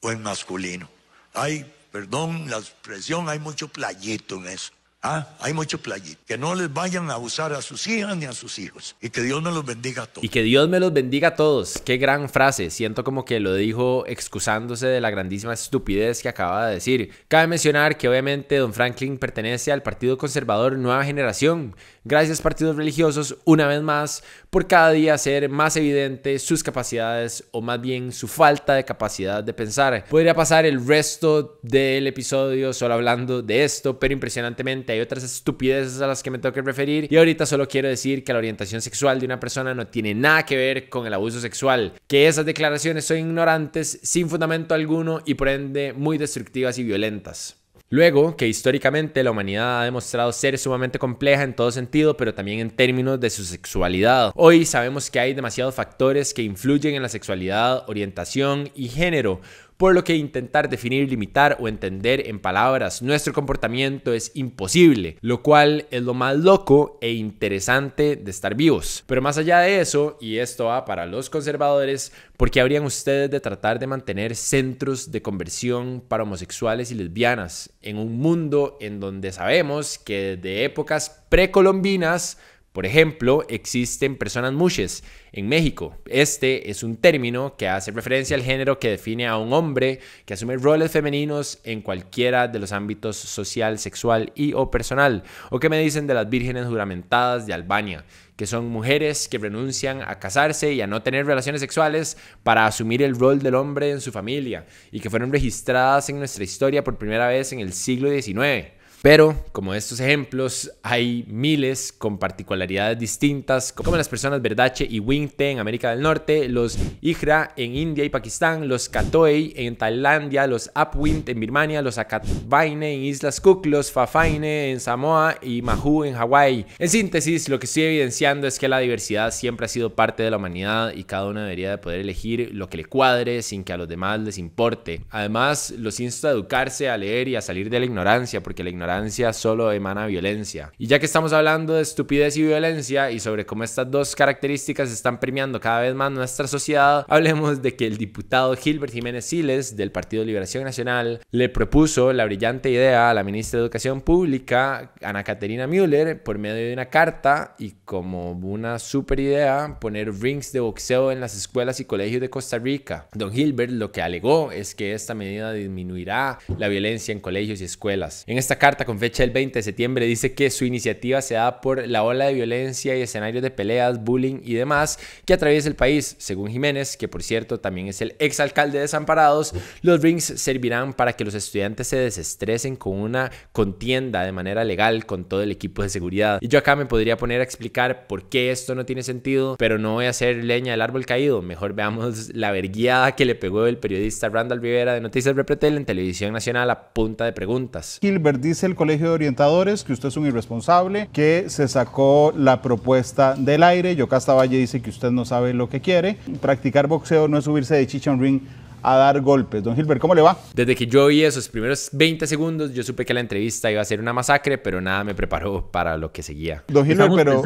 o 0.00 0.10
en 0.12 0.22
masculino. 0.22 0.88
Hay, 1.34 1.72
perdón 1.90 2.50
la 2.50 2.58
expresión, 2.58 3.28
hay 3.28 3.38
mucho 3.38 3.68
playito 3.68 4.36
en 4.36 4.48
eso. 4.48 4.72
Ah, 5.00 5.28
hay 5.38 5.52
muchos 5.52 5.80
playitos. 5.80 6.24
Que 6.26 6.36
no 6.36 6.56
les 6.56 6.72
vayan 6.72 7.08
a 7.08 7.14
abusar 7.14 7.52
a 7.52 7.62
sus 7.62 7.86
hijas 7.86 8.16
ni 8.16 8.24
a 8.24 8.32
sus 8.32 8.58
hijos. 8.58 8.96
Y 9.00 9.10
que 9.10 9.22
Dios 9.22 9.40
me 9.40 9.52
los 9.52 9.64
bendiga 9.64 10.02
a 10.02 10.06
todos. 10.06 10.24
Y 10.24 10.28
que 10.28 10.42
Dios 10.42 10.68
me 10.68 10.80
los 10.80 10.92
bendiga 10.92 11.28
a 11.28 11.36
todos. 11.36 11.80
Qué 11.84 11.98
gran 11.98 12.28
frase. 12.28 12.70
Siento 12.70 13.04
como 13.04 13.24
que 13.24 13.38
lo 13.38 13.54
dijo 13.54 14.04
excusándose 14.08 14.88
de 14.88 15.00
la 15.00 15.10
grandísima 15.10 15.54
estupidez 15.54 16.20
que 16.20 16.28
acaba 16.28 16.66
de 16.66 16.74
decir. 16.74 17.12
Cabe 17.28 17.46
mencionar 17.46 17.96
que 17.96 18.08
obviamente 18.08 18.56
Don 18.56 18.74
Franklin 18.74 19.18
pertenece 19.18 19.70
al 19.70 19.84
Partido 19.84 20.18
Conservador 20.18 20.76
Nueva 20.76 21.04
Generación. 21.04 21.76
Gracias 22.04 22.40
partidos 22.40 22.76
religiosos, 22.76 23.36
una 23.44 23.66
vez 23.66 23.82
más, 23.82 24.24
por 24.48 24.66
cada 24.66 24.92
día 24.92 25.12
hacer 25.12 25.50
más 25.50 25.76
evidente 25.76 26.38
sus 26.38 26.62
capacidades 26.62 27.44
o 27.50 27.60
más 27.60 27.82
bien 27.82 28.12
su 28.12 28.28
falta 28.28 28.74
de 28.74 28.86
capacidad 28.86 29.44
de 29.44 29.52
pensar. 29.52 30.06
Podría 30.08 30.34
pasar 30.34 30.64
el 30.64 30.86
resto 30.86 31.58
del 31.62 32.06
episodio 32.06 32.72
solo 32.72 32.94
hablando 32.94 33.42
de 33.42 33.62
esto, 33.62 33.98
pero 33.98 34.14
impresionantemente 34.14 34.87
hay 34.92 35.00
otras 35.00 35.24
estupideces 35.24 36.00
a 36.00 36.06
las 36.06 36.22
que 36.22 36.30
me 36.30 36.38
tengo 36.38 36.52
que 36.52 36.62
referir. 36.62 37.08
Y 37.10 37.16
ahorita 37.16 37.46
solo 37.46 37.68
quiero 37.68 37.88
decir 37.88 38.24
que 38.24 38.32
la 38.32 38.38
orientación 38.38 38.80
sexual 38.80 39.20
de 39.20 39.26
una 39.26 39.40
persona 39.40 39.74
no 39.74 39.86
tiene 39.86 40.14
nada 40.14 40.44
que 40.44 40.56
ver 40.56 40.88
con 40.88 41.06
el 41.06 41.14
abuso 41.14 41.40
sexual, 41.40 41.92
que 42.06 42.28
esas 42.28 42.46
declaraciones 42.46 43.04
son 43.04 43.18
ignorantes, 43.18 44.00
sin 44.02 44.28
fundamento 44.28 44.74
alguno 44.74 45.20
y 45.24 45.34
por 45.34 45.48
ende 45.48 45.92
muy 45.92 46.18
destructivas 46.18 46.78
y 46.78 46.84
violentas. 46.84 47.56
Luego, 47.90 48.36
que 48.36 48.46
históricamente 48.46 49.22
la 49.24 49.30
humanidad 49.30 49.80
ha 49.80 49.84
demostrado 49.84 50.30
ser 50.32 50.58
sumamente 50.58 50.98
compleja 50.98 51.42
en 51.42 51.54
todo 51.54 51.70
sentido, 51.70 52.18
pero 52.18 52.34
también 52.34 52.60
en 52.60 52.70
términos 52.70 53.18
de 53.18 53.30
su 53.30 53.44
sexualidad. 53.44 54.30
Hoy 54.34 54.66
sabemos 54.66 55.10
que 55.10 55.20
hay 55.20 55.32
demasiados 55.32 55.74
factores 55.74 56.34
que 56.34 56.42
influyen 56.42 56.94
en 56.94 57.02
la 57.02 57.08
sexualidad, 57.08 57.88
orientación 57.88 58.70
y 58.74 58.88
género, 58.88 59.40
por 59.78 59.94
lo 59.94 60.04
que 60.04 60.16
intentar 60.16 60.68
definir, 60.68 61.08
limitar 61.08 61.56
o 61.60 61.68
entender 61.68 62.26
en 62.26 62.40
palabras 62.40 63.00
nuestro 63.00 63.32
comportamiento 63.32 64.12
es 64.12 64.32
imposible, 64.34 65.16
lo 65.20 65.42
cual 65.42 65.86
es 65.90 66.02
lo 66.02 66.14
más 66.14 66.36
loco 66.36 66.98
e 67.00 67.12
interesante 67.12 68.16
de 68.16 68.30
estar 68.30 68.56
vivos. 68.56 69.04
Pero 69.06 69.22
más 69.22 69.38
allá 69.38 69.60
de 69.60 69.80
eso, 69.80 70.18
y 70.20 70.38
esto 70.38 70.66
va 70.66 70.84
para 70.84 71.06
los 71.06 71.30
conservadores, 71.30 72.12
¿por 72.36 72.50
qué 72.50 72.60
habrían 72.60 72.84
ustedes 72.84 73.30
de 73.30 73.40
tratar 73.40 73.78
de 73.78 73.86
mantener 73.86 74.34
centros 74.34 75.12
de 75.12 75.22
conversión 75.22 76.02
para 76.06 76.24
homosexuales 76.24 76.90
y 76.90 76.96
lesbianas 76.96 77.70
en 77.80 77.98
un 77.98 78.18
mundo 78.18 78.76
en 78.80 78.98
donde 78.98 79.30
sabemos 79.30 79.98
que 79.98 80.36
desde 80.36 80.64
épocas 80.64 81.24
precolombinas 81.28 82.38
por 82.78 82.86
ejemplo, 82.86 83.44
existen 83.48 84.14
personas 84.14 84.52
mushes 84.52 85.02
en 85.32 85.48
México. 85.48 85.96
Este 86.06 86.70
es 86.70 86.84
un 86.84 86.96
término 86.96 87.56
que 87.56 87.66
hace 87.66 87.90
referencia 87.90 88.36
al 88.36 88.44
género 88.44 88.78
que 88.78 88.90
define 88.90 89.26
a 89.26 89.36
un 89.36 89.52
hombre 89.52 89.98
que 90.24 90.34
asume 90.34 90.56
roles 90.56 90.92
femeninos 90.92 91.58
en 91.64 91.82
cualquiera 91.82 92.46
de 92.46 92.60
los 92.60 92.70
ámbitos 92.70 93.16
social, 93.16 93.80
sexual 93.80 94.30
y 94.36 94.52
o 94.52 94.70
personal. 94.70 95.24
¿O 95.50 95.58
qué 95.58 95.68
me 95.68 95.80
dicen 95.80 96.06
de 96.06 96.14
las 96.14 96.30
vírgenes 96.30 96.68
juramentadas 96.68 97.48
de 97.48 97.54
Albania? 97.54 98.04
que 98.36 98.46
son 98.46 98.68
mujeres 98.68 99.26
que 99.26 99.38
renuncian 99.38 100.00
a 100.00 100.20
casarse 100.20 100.72
y 100.72 100.80
a 100.80 100.86
no 100.86 101.02
tener 101.02 101.26
relaciones 101.26 101.60
sexuales 101.60 102.16
para 102.44 102.66
asumir 102.66 103.02
el 103.02 103.18
rol 103.18 103.40
del 103.40 103.56
hombre 103.56 103.90
en 103.90 104.00
su 104.00 104.12
familia 104.12 104.64
y 104.92 105.00
que 105.00 105.10
fueron 105.10 105.32
registradas 105.32 106.08
en 106.10 106.20
nuestra 106.20 106.44
historia 106.44 106.84
por 106.84 106.98
primera 106.98 107.26
vez 107.26 107.52
en 107.52 107.58
el 107.58 107.72
siglo 107.72 108.08
XIX. 108.08 108.77
Pero, 109.00 109.44
como 109.52 109.74
estos 109.74 110.00
ejemplos, 110.00 110.72
hay 110.82 111.24
miles 111.28 111.92
con 111.96 112.18
particularidades 112.18 112.98
distintas, 112.98 113.72
como 113.72 113.96
las 113.96 114.08
personas 114.08 114.42
Verdache 114.42 114.84
y 114.90 114.98
Wingte 114.98 115.52
en 115.52 115.60
América 115.60 115.90
del 115.90 116.00
Norte, 116.00 116.48
los 116.48 116.76
Igra 117.00 117.52
en 117.56 117.76
India 117.76 118.04
y 118.04 118.08
Pakistán, 118.08 118.66
los 118.66 118.88
Katoei 118.88 119.52
en 119.54 119.76
Tailandia, 119.76 120.48
los 120.48 120.68
Upwind 120.74 121.28
en 121.28 121.38
Birmania, 121.38 121.80
los 121.80 121.96
Akatvaine 121.96 122.94
en 122.94 123.04
Islas 123.04 123.40
Cook, 123.40 123.66
los 123.66 123.92
Fafaine 123.92 124.72
en 124.72 124.80
Samoa 124.80 125.36
y 125.42 125.62
Mahu 125.62 126.02
en 126.02 126.14
Hawái. 126.14 126.66
En 126.80 126.88
síntesis, 126.88 127.48
lo 127.48 127.60
que 127.60 127.66
estoy 127.66 127.84
evidenciando 127.84 128.48
es 128.48 128.58
que 128.58 128.66
la 128.66 128.80
diversidad 128.80 129.30
siempre 129.30 129.66
ha 129.66 129.68
sido 129.68 129.94
parte 129.94 130.24
de 130.24 130.32
la 130.32 130.38
humanidad 130.38 130.92
y 130.92 131.04
cada 131.04 131.26
uno 131.26 131.40
debería 131.40 131.70
de 131.70 131.78
poder 131.78 132.00
elegir 132.00 132.50
lo 132.52 132.68
que 132.68 132.78
le 132.78 132.84
cuadre 132.84 133.42
sin 133.42 133.62
que 133.62 133.72
a 133.72 133.76
los 133.76 133.88
demás 133.88 134.18
les 134.18 134.38
importe. 134.38 135.02
Además, 135.10 135.70
los 135.70 136.00
insto 136.00 136.26
a 136.26 136.32
educarse, 136.32 136.88
a 136.88 136.96
leer 136.96 137.28
y 137.28 137.36
a 137.36 137.40
salir 137.40 137.70
de 137.70 137.78
la 137.78 137.86
ignorancia, 137.86 138.42
porque 138.42 138.64
la 138.64 138.70
ignorancia 138.70 138.87
solo 139.32 139.72
emana 139.72 140.06
violencia. 140.06 140.72
Y 140.78 140.86
ya 140.86 140.98
que 140.98 141.06
estamos 141.06 141.32
hablando 141.32 141.74
de 141.74 141.82
estupidez 141.82 142.36
y 142.36 142.42
violencia 142.42 143.10
y 143.10 143.20
sobre 143.20 143.44
cómo 143.44 143.64
estas 143.64 143.90
dos 143.90 144.14
características 144.16 144.90
están 144.90 145.20
premiando 145.20 145.60
cada 145.60 145.82
vez 145.82 145.94
más 145.94 146.10
nuestra 146.10 146.46
sociedad, 146.46 147.04
hablemos 147.08 147.62
de 147.62 147.76
que 147.76 147.86
el 147.86 147.98
diputado 147.98 148.54
Gilbert 148.56 148.92
Jiménez 148.92 149.26
Siles 149.26 149.76
del 149.76 149.92
Partido 149.92 150.24
Liberación 150.24 150.64
Nacional 150.64 151.20
le 151.30 151.48
propuso 151.48 152.12
la 152.12 152.24
brillante 152.24 152.70
idea 152.70 153.10
a 153.10 153.14
la 153.14 153.24
ministra 153.24 153.58
de 153.58 153.64
Educación 153.64 154.00
Pública, 154.00 154.92
Ana 155.02 155.24
Caterina 155.24 155.66
Müller, 155.66 156.22
por 156.22 156.38
medio 156.38 156.56
de 156.56 156.72
una 156.72 156.86
carta 156.86 157.54
y 157.58 157.72
como 157.84 158.32
una 158.32 158.78
super 158.78 159.20
idea, 159.20 159.78
poner 159.80 160.12
rings 160.12 160.52
de 160.52 160.60
boxeo 160.60 161.12
en 161.12 161.20
las 161.20 161.36
escuelas 161.36 161.80
y 161.80 161.84
colegios 161.84 162.20
de 162.20 162.30
Costa 162.30 162.58
Rica. 162.58 163.08
Don 163.12 163.32
Gilbert 163.32 163.72
lo 163.72 163.92
que 163.92 164.02
alegó 164.02 164.52
es 164.52 164.74
que 164.74 164.94
esta 164.94 165.14
medida 165.14 165.52
disminuirá 165.52 166.38
la 166.56 166.68
violencia 166.68 167.12
en 167.12 167.20
colegios 167.20 167.60
y 167.60 167.64
escuelas. 167.64 168.24
En 168.26 168.38
esta 168.38 168.56
carta 168.56 168.77
con 168.84 168.98
fecha 168.98 169.22
del 169.22 169.30
20 169.30 169.58
de 169.58 169.62
septiembre 169.62 170.06
dice 170.06 170.34
que 170.34 170.50
su 170.50 170.64
iniciativa 170.64 171.20
se 171.22 171.34
da 171.34 171.60
por 171.60 171.86
la 171.86 172.02
ola 172.02 172.26
de 172.26 172.34
violencia 172.34 172.96
y 172.96 173.02
escenarios 173.02 173.42
de 173.42 173.50
peleas, 173.50 174.02
bullying 174.02 174.40
y 174.44 174.54
demás 174.54 174.98
que 175.24 175.34
atraviesa 175.34 175.68
el 175.68 175.76
país. 175.76 176.16
Según 176.18 176.50
Jiménez, 176.50 176.96
que 176.96 177.08
por 177.08 177.22
cierto 177.22 177.60
también 177.60 177.88
es 177.88 178.00
el 178.00 178.14
exalcalde 178.18 178.78
de 178.78 178.82
Desamparados, 178.82 179.54
los 179.82 180.00
rings 180.00 180.24
servirán 180.24 180.94
para 180.94 181.12
que 181.12 181.24
los 181.24 181.34
estudiantes 181.34 181.88
se 181.88 181.96
desestresen 181.96 182.76
con 182.76 182.98
una 182.98 183.30
contienda 183.52 184.24
de 184.24 184.32
manera 184.32 184.64
legal 184.64 185.06
con 185.06 185.24
todo 185.24 185.42
el 185.42 185.50
equipo 185.50 185.82
de 185.82 185.88
seguridad. 185.88 186.38
Y 186.40 186.48
yo 186.48 186.58
acá 186.58 186.76
me 186.76 186.86
podría 186.86 187.16
poner 187.16 187.40
a 187.40 187.44
explicar 187.44 188.06
por 188.06 188.28
qué 188.28 188.50
esto 188.50 188.74
no 188.74 188.86
tiene 188.86 189.02
sentido, 189.02 189.56
pero 189.58 189.78
no 189.78 189.94
voy 189.94 190.06
a 190.06 190.10
hacer 190.10 190.44
leña 190.44 190.72
del 190.72 190.82
árbol 190.82 191.06
caído. 191.06 191.42
Mejor 191.42 191.74
veamos 191.74 192.34
la 192.34 192.50
verguiada 192.50 193.12
que 193.12 193.24
le 193.24 193.34
pegó 193.34 193.66
el 193.66 193.78
periodista 193.78 194.28
Randall 194.28 194.62
Rivera 194.62 194.94
de 194.94 195.00
Noticias 195.00 195.34
Repretel 195.34 195.76
en 195.76 195.84
Televisión 195.84 196.32
Nacional 196.32 196.70
a 196.70 196.92
punta 196.92 197.24
de 197.24 197.32
preguntas. 197.32 197.98
Gilbert 198.00 198.40
dice 198.40 198.67
el 198.68 198.76
Colegio 198.76 199.08
de 199.08 199.14
Orientadores 199.14 199.82
que 199.82 199.92
usted 199.92 200.08
es 200.08 200.16
un 200.16 200.26
irresponsable, 200.26 201.08
que 201.12 201.46
se 201.48 201.66
sacó 201.66 202.32
la 202.36 202.62
propuesta 202.62 203.34
del 203.34 203.62
aire. 203.62 203.96
Yocasta 203.96 204.34
Valle 204.34 204.58
dice 204.58 204.80
que 204.80 204.90
usted 204.90 205.10
no 205.10 205.24
sabe 205.24 205.54
lo 205.54 205.68
que 205.68 205.80
quiere. 205.80 206.18
Practicar 206.40 206.86
boxeo 206.86 207.26
no 207.28 207.38
es 207.38 207.44
subirse 207.44 207.74
de 207.74 207.86
chichon 207.86 208.20
ring 208.20 208.40
a 208.82 208.96
dar 208.96 209.20
golpes. 209.20 209.62
Don 209.62 209.74
Gilbert, 209.74 210.00
¿cómo 210.00 210.14
le 210.14 210.22
va? 210.22 210.38
Desde 210.54 210.74
que 210.74 210.86
yo 210.86 211.06
vi 211.06 211.24
esos 211.24 211.48
primeros 211.48 211.90
20 211.92 212.26
segundos, 212.26 212.72
yo 212.72 212.82
supe 212.82 213.04
que 213.04 213.14
la 213.14 213.20
entrevista 213.20 213.70
iba 213.70 213.80
a 213.80 213.84
ser 213.84 214.00
una 214.00 214.12
masacre, 214.12 214.58
pero 214.58 214.80
nada 214.80 215.04
me 215.04 215.14
preparó 215.14 215.68
para 215.70 215.96
lo 215.96 216.12
que 216.12 216.22
seguía. 216.22 216.64
Don 216.68 216.86
Gilbert, 216.86 217.12
pero 217.14 217.42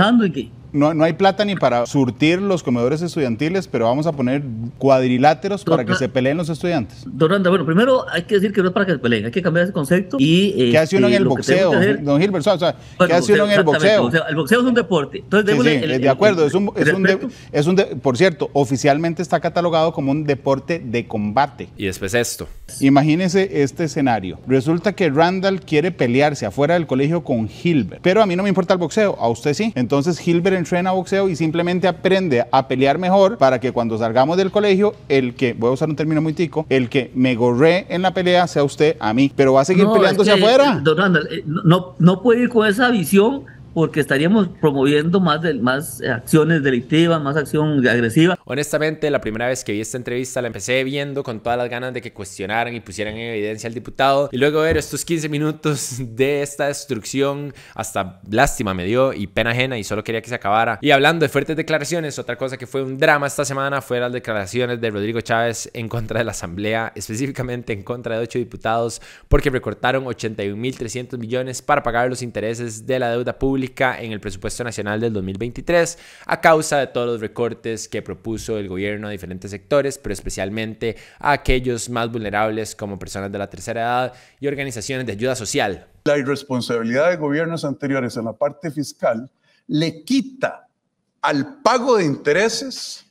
no, 0.72 0.94
no 0.94 1.04
hay 1.04 1.12
plata 1.12 1.44
ni 1.44 1.54
para 1.54 1.86
surtir 1.86 2.40
los 2.40 2.62
comedores 2.62 3.02
estudiantiles, 3.02 3.68
pero 3.68 3.86
vamos 3.86 4.06
a 4.06 4.12
poner 4.12 4.42
cuadriláteros 4.78 5.64
para 5.64 5.84
que 5.84 5.94
se 5.94 6.08
peleen 6.08 6.36
los 6.36 6.48
estudiantes. 6.48 7.04
Doranda, 7.06 7.50
bueno, 7.50 7.66
primero 7.66 8.08
hay 8.10 8.22
que 8.22 8.36
decir 8.36 8.52
que 8.52 8.62
no 8.62 8.68
es 8.68 8.74
para 8.74 8.86
que 8.86 8.92
se 8.92 8.98
peleen, 8.98 9.26
hay 9.26 9.30
que 9.30 9.42
cambiar 9.42 9.64
ese 9.64 9.72
concepto 9.72 10.16
y... 10.18 10.70
¿Qué 10.70 10.78
hace 10.78 10.96
uno 10.96 11.08
en 11.08 11.14
el 11.14 11.24
boxeo, 11.24 11.72
don 12.00 12.20
Gilbert? 12.20 12.46
O 12.46 12.58
sea, 12.58 12.76
¿qué 13.06 13.12
hace 13.12 13.34
uno 13.34 13.44
en 13.44 13.50
el 13.52 13.62
boxeo? 13.62 14.10
el 14.28 14.36
boxeo 14.36 14.60
es 14.60 14.66
un 14.66 14.74
deporte. 14.74 15.18
Entonces, 15.18 15.56
sí, 15.56 15.62
sí, 15.62 15.98
de 15.98 16.08
acuerdo, 16.08 16.46
es 16.46 16.54
un, 16.54 16.70
es 16.76 16.92
un, 16.92 17.06
es 17.52 17.66
un 17.66 17.76
por 18.00 18.16
cierto, 18.16 18.50
oficialmente 18.52 19.22
está 19.22 19.40
catalogado 19.40 19.92
como 19.92 20.10
un 20.10 20.24
deporte 20.24 20.78
de 20.78 21.06
combate. 21.06 21.21
Y 21.76 21.86
después 21.86 22.14
esto. 22.14 22.48
Imagínese 22.80 23.62
este 23.62 23.84
escenario. 23.84 24.38
Resulta 24.46 24.92
que 24.92 25.10
Randall 25.10 25.60
quiere 25.60 25.92
pelearse 25.92 26.46
afuera 26.46 26.74
del 26.74 26.86
colegio 26.86 27.22
con 27.22 27.48
Hilbert, 27.48 28.02
pero 28.02 28.22
a 28.22 28.26
mí 28.26 28.34
no 28.34 28.42
me 28.42 28.48
importa 28.48 28.74
el 28.74 28.78
boxeo, 28.78 29.16
a 29.18 29.28
usted 29.28 29.54
sí. 29.54 29.72
Entonces 29.74 30.26
Hilbert 30.26 30.56
entrena 30.56 30.92
boxeo 30.92 31.28
y 31.28 31.36
simplemente 31.36 31.86
aprende 31.86 32.46
a 32.50 32.68
pelear 32.68 32.98
mejor 32.98 33.38
para 33.38 33.60
que 33.60 33.72
cuando 33.72 33.98
salgamos 33.98 34.36
del 34.36 34.50
colegio, 34.50 34.94
el 35.08 35.34
que, 35.34 35.52
voy 35.52 35.70
a 35.70 35.72
usar 35.72 35.88
un 35.88 35.96
término 35.96 36.22
muy 36.22 36.32
tico, 36.32 36.66
el 36.68 36.88
que 36.88 37.10
me 37.14 37.34
gorré 37.34 37.86
en 37.88 38.02
la 38.02 38.14
pelea 38.14 38.46
sea 38.46 38.64
usted 38.64 38.96
a 38.98 39.12
mí, 39.12 39.32
pero 39.34 39.52
va 39.52 39.62
a 39.62 39.64
seguir 39.64 39.86
peleándose 39.92 40.32
afuera. 40.32 40.80
Don 40.82 40.96
Randall, 40.96 41.28
eh, 41.30 41.42
no, 41.46 41.94
no 41.98 42.22
puede 42.22 42.42
ir 42.42 42.48
con 42.48 42.66
esa 42.66 42.90
visión 42.90 43.44
porque 43.74 44.00
estaríamos 44.00 44.48
promoviendo 44.60 45.20
más, 45.20 45.42
de, 45.42 45.54
más 45.54 46.00
acciones 46.02 46.62
delictivas, 46.62 47.20
más 47.20 47.36
acción 47.36 47.86
agresiva. 47.86 48.38
Honestamente, 48.44 49.10
la 49.10 49.20
primera 49.20 49.46
vez 49.46 49.64
que 49.64 49.72
vi 49.72 49.80
esta 49.80 49.96
entrevista 49.96 50.40
la 50.40 50.48
empecé 50.48 50.84
viendo 50.84 51.22
con 51.22 51.40
todas 51.40 51.58
las 51.58 51.68
ganas 51.68 51.94
de 51.94 52.00
que 52.00 52.12
cuestionaran 52.12 52.74
y 52.74 52.80
pusieran 52.80 53.14
en 53.14 53.34
evidencia 53.34 53.68
al 53.68 53.74
diputado 53.74 54.28
y 54.32 54.36
luego 54.36 54.60
ver 54.60 54.76
estos 54.76 55.04
15 55.04 55.28
minutos 55.28 55.96
de 55.98 56.42
esta 56.42 56.66
destrucción, 56.66 57.54
hasta 57.74 58.20
lástima 58.30 58.74
me 58.74 58.84
dio 58.84 59.12
y 59.12 59.26
pena 59.26 59.50
ajena 59.50 59.78
y 59.78 59.84
solo 59.84 60.04
quería 60.04 60.20
que 60.20 60.28
se 60.28 60.34
acabara. 60.34 60.78
Y 60.82 60.90
hablando 60.90 61.24
de 61.24 61.28
fuertes 61.28 61.56
declaraciones, 61.56 62.18
otra 62.18 62.36
cosa 62.36 62.56
que 62.56 62.66
fue 62.66 62.82
un 62.82 62.98
drama 62.98 63.26
esta 63.26 63.44
semana 63.44 63.80
fue 63.80 64.00
las 64.00 64.12
declaraciones 64.12 64.80
de 64.80 64.90
Rodrigo 64.90 65.20
Chávez 65.20 65.70
en 65.74 65.88
contra 65.88 66.18
de 66.18 66.24
la 66.24 66.32
Asamblea, 66.32 66.92
específicamente 66.94 67.72
en 67.72 67.82
contra 67.82 68.16
de 68.16 68.24
ocho 68.24 68.38
diputados 68.38 69.00
porque 69.28 69.50
recortaron 69.50 70.04
81.300 70.04 71.18
millones 71.18 71.62
para 71.62 71.82
pagar 71.82 72.08
los 72.08 72.22
intereses 72.22 72.86
de 72.86 72.98
la 72.98 73.10
deuda 73.10 73.38
pública 73.38 73.61
en 74.00 74.12
el 74.12 74.20
presupuesto 74.20 74.64
nacional 74.64 75.00
del 75.00 75.12
2023 75.12 75.98
a 76.26 76.40
causa 76.40 76.78
de 76.78 76.86
todos 76.88 77.06
los 77.06 77.20
recortes 77.20 77.88
que 77.88 78.02
propuso 78.02 78.58
el 78.58 78.68
gobierno 78.68 79.08
a 79.08 79.10
diferentes 79.10 79.50
sectores, 79.50 79.98
pero 79.98 80.12
especialmente 80.12 80.96
a 81.18 81.32
aquellos 81.32 81.88
más 81.88 82.10
vulnerables 82.10 82.74
como 82.74 82.98
personas 82.98 83.30
de 83.30 83.38
la 83.38 83.48
tercera 83.48 83.80
edad 83.82 84.12
y 84.40 84.46
organizaciones 84.46 85.06
de 85.06 85.12
ayuda 85.12 85.34
social. 85.34 85.86
la 86.04 86.18
irresponsabilidad 86.18 87.10
de 87.10 87.16
gobiernos 87.16 87.64
anteriores 87.64 88.16
en 88.16 88.24
la 88.24 88.32
parte 88.32 88.70
fiscal 88.70 89.30
le 89.68 90.02
quita 90.04 90.68
al 91.20 91.62
pago 91.62 91.96
de 91.96 92.04
intereses 92.04 93.06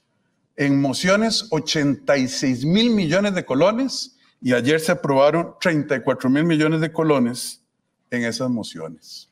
en 0.57 0.79
mociones 0.79 1.47
86 1.49 2.65
mil 2.65 2.91
millones 2.91 3.33
de 3.33 3.45
colones 3.45 4.17
y 4.41 4.53
ayer 4.53 4.79
se 4.79 4.91
aprobaron 4.91 5.55
34 5.61 6.29
mil 6.29 6.43
millones 6.43 6.81
de 6.81 6.91
colones 6.91 7.61
en 8.09 8.25
esas 8.25 8.49
mociones. 8.49 9.30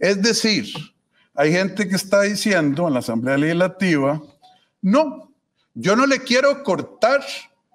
Es 0.00 0.20
decir, 0.22 0.72
hay 1.34 1.52
gente 1.52 1.86
que 1.86 1.94
está 1.94 2.22
diciendo 2.22 2.88
en 2.88 2.94
la 2.94 3.00
Asamblea 3.00 3.36
Legislativa, 3.36 4.20
no, 4.80 5.30
yo 5.74 5.94
no 5.94 6.06
le 6.06 6.20
quiero 6.20 6.62
cortar 6.62 7.20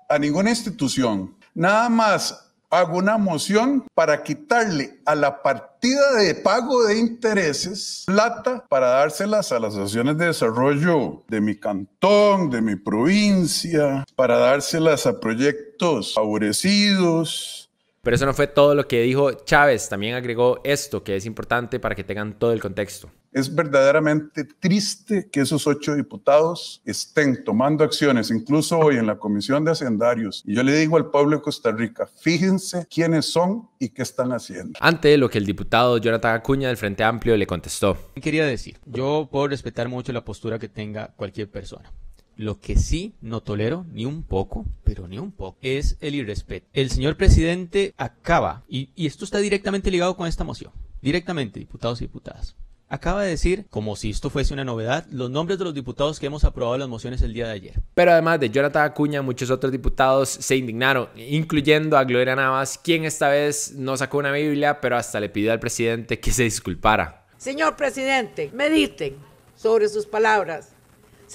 a 0.10 0.18
ninguna 0.18 0.50
institución, 0.50 1.36
nada 1.54 1.88
más 1.88 2.46
hago 2.72 2.98
una 2.98 3.18
moción 3.20 3.86
para 3.94 4.24
quitarle 4.24 5.00
a 5.06 5.14
la 5.14 5.42
partida 5.44 6.14
de 6.16 6.34
pago 6.36 6.86
de 6.86 6.98
intereses 6.98 8.04
plata 8.08 8.66
para 8.68 8.88
dárselas 8.88 9.52
a 9.52 9.60
las 9.60 9.74
asociaciones 9.74 10.18
de 10.18 10.26
desarrollo 10.26 11.24
de 11.28 11.42
mi 11.42 11.56
cantón, 11.56 12.50
de 12.50 12.62
mi 12.62 12.76
provincia, 12.76 14.04
para 14.16 14.38
dárselas 14.38 15.06
a 15.06 15.20
proyectos 15.20 16.16
favorecidos. 16.16 17.65
Pero 18.06 18.18
eso 18.18 18.28
no 18.28 18.36
fue 18.36 18.46
todo 18.46 18.76
lo 18.76 18.88
que 18.88 19.02
dijo 19.02 19.32
Chávez, 19.32 19.90
también 19.90 20.14
agregó 20.14 20.62
esto 20.64 21.04
que 21.04 21.16
es 21.16 21.26
importante 21.26 21.80
para 21.80 21.96
que 21.96 22.04
tengan 22.04 22.38
todo 22.38 22.54
el 22.54 22.62
contexto. 22.62 23.10
Es 23.32 23.54
verdaderamente 23.54 24.44
triste 24.44 25.28
que 25.32 25.42
esos 25.42 25.66
ocho 25.66 25.96
diputados 25.96 26.84
estén 26.86 27.44
tomando 27.44 27.84
acciones, 27.84 28.30
incluso 28.30 28.78
hoy 28.78 28.98
en 28.98 29.08
la 29.08 29.18
Comisión 29.18 29.66
de 29.66 29.72
Hacendarios. 29.72 30.44
Y 30.46 30.54
yo 30.54 30.62
le 30.62 30.78
digo 30.78 30.98
al 30.98 31.10
pueblo 31.10 31.38
de 31.38 31.42
Costa 31.42 31.72
Rica, 31.72 32.06
fíjense 32.06 32.86
quiénes 32.94 33.26
son 33.26 33.70
y 33.80 33.90
qué 33.90 34.04
están 34.04 34.34
haciendo. 34.34 34.78
Ante 34.82 35.18
lo 35.18 35.28
que 35.28 35.40
el 35.40 35.46
diputado 35.48 35.98
Jonathan 35.98 36.36
Acuña 36.36 36.68
del 36.68 36.78
Frente 36.78 37.04
Amplio 37.04 37.36
le 37.36 37.48
contestó. 37.48 37.98
Quería 38.22 38.46
decir, 38.46 38.78
yo 38.86 39.28
puedo 39.32 39.48
respetar 39.48 39.90
mucho 39.90 40.14
la 40.14 40.24
postura 40.24 40.60
que 40.60 40.70
tenga 40.70 41.08
cualquier 41.16 41.50
persona. 41.50 41.92
Lo 42.38 42.60
que 42.60 42.78
sí 42.78 43.16
no 43.22 43.42
tolero, 43.42 43.86
ni 43.92 44.06
un 44.06 44.24
poco, 44.24 44.66
pero 44.84 45.08
ni 45.08 45.20
un 45.20 45.32
poco, 45.32 45.58
es 45.62 45.98
el 46.02 46.16
irrespeto. 46.16 46.68
El 46.74 46.90
señor 46.90 47.18
presidente 47.18 47.94
acaba, 47.98 48.64
y, 48.68 48.90
y 48.96 49.06
esto 49.06 49.26
está 49.26 49.40
directamente 49.40 49.92
ligado 49.92 50.16
con 50.18 50.28
esta 50.28 50.44
moción, 50.44 50.72
directamente, 51.02 51.60
diputados 51.60 52.02
y 52.02 52.06
diputadas 52.06 52.56
acaba 52.88 53.24
de 53.24 53.30
decir, 53.30 53.66
como 53.70 53.96
si 53.96 54.10
esto 54.10 54.30
fuese 54.30 54.54
una 54.54 54.64
novedad, 54.64 55.06
los 55.12 55.30
nombres 55.30 55.58
de 55.60 55.66
los 55.66 55.74
diputados 55.74 56.20
que 56.20 56.28
hemos 56.28 56.44
aprobado 56.44 56.78
las 56.78 56.88
mociones 56.88 57.22
el 57.22 57.34
día 57.34 57.48
de 57.48 57.54
ayer. 57.54 57.82
Pero 57.94 58.12
además 58.12 58.40
de 58.40 58.50
Jonathan 58.50 58.86
Acuña, 58.86 59.22
muchos 59.22 59.50
otros 59.50 59.72
diputados 59.72 60.30
se 60.30 60.56
indignaron, 60.56 61.10
incluyendo 61.16 61.98
a 61.98 62.04
Gloria 62.04 62.36
Navas, 62.36 62.78
quien 62.78 63.06
esta 63.06 63.30
vez 63.30 63.74
no 63.76 63.98
sacó 63.98 64.20
una 64.20 64.32
Biblia, 64.32 64.82
pero 64.82 64.98
hasta 64.98 65.20
le 65.20 65.30
pidió 65.30 65.52
al 65.52 65.60
presidente 65.60 66.20
que 66.20 66.32
se 66.32 66.44
disculpara. 66.44 67.26
Señor 67.38 67.76
presidente, 67.76 68.50
mediten 68.54 69.16
sobre 69.56 69.90
sus 69.90 70.06
palabras. 70.06 70.75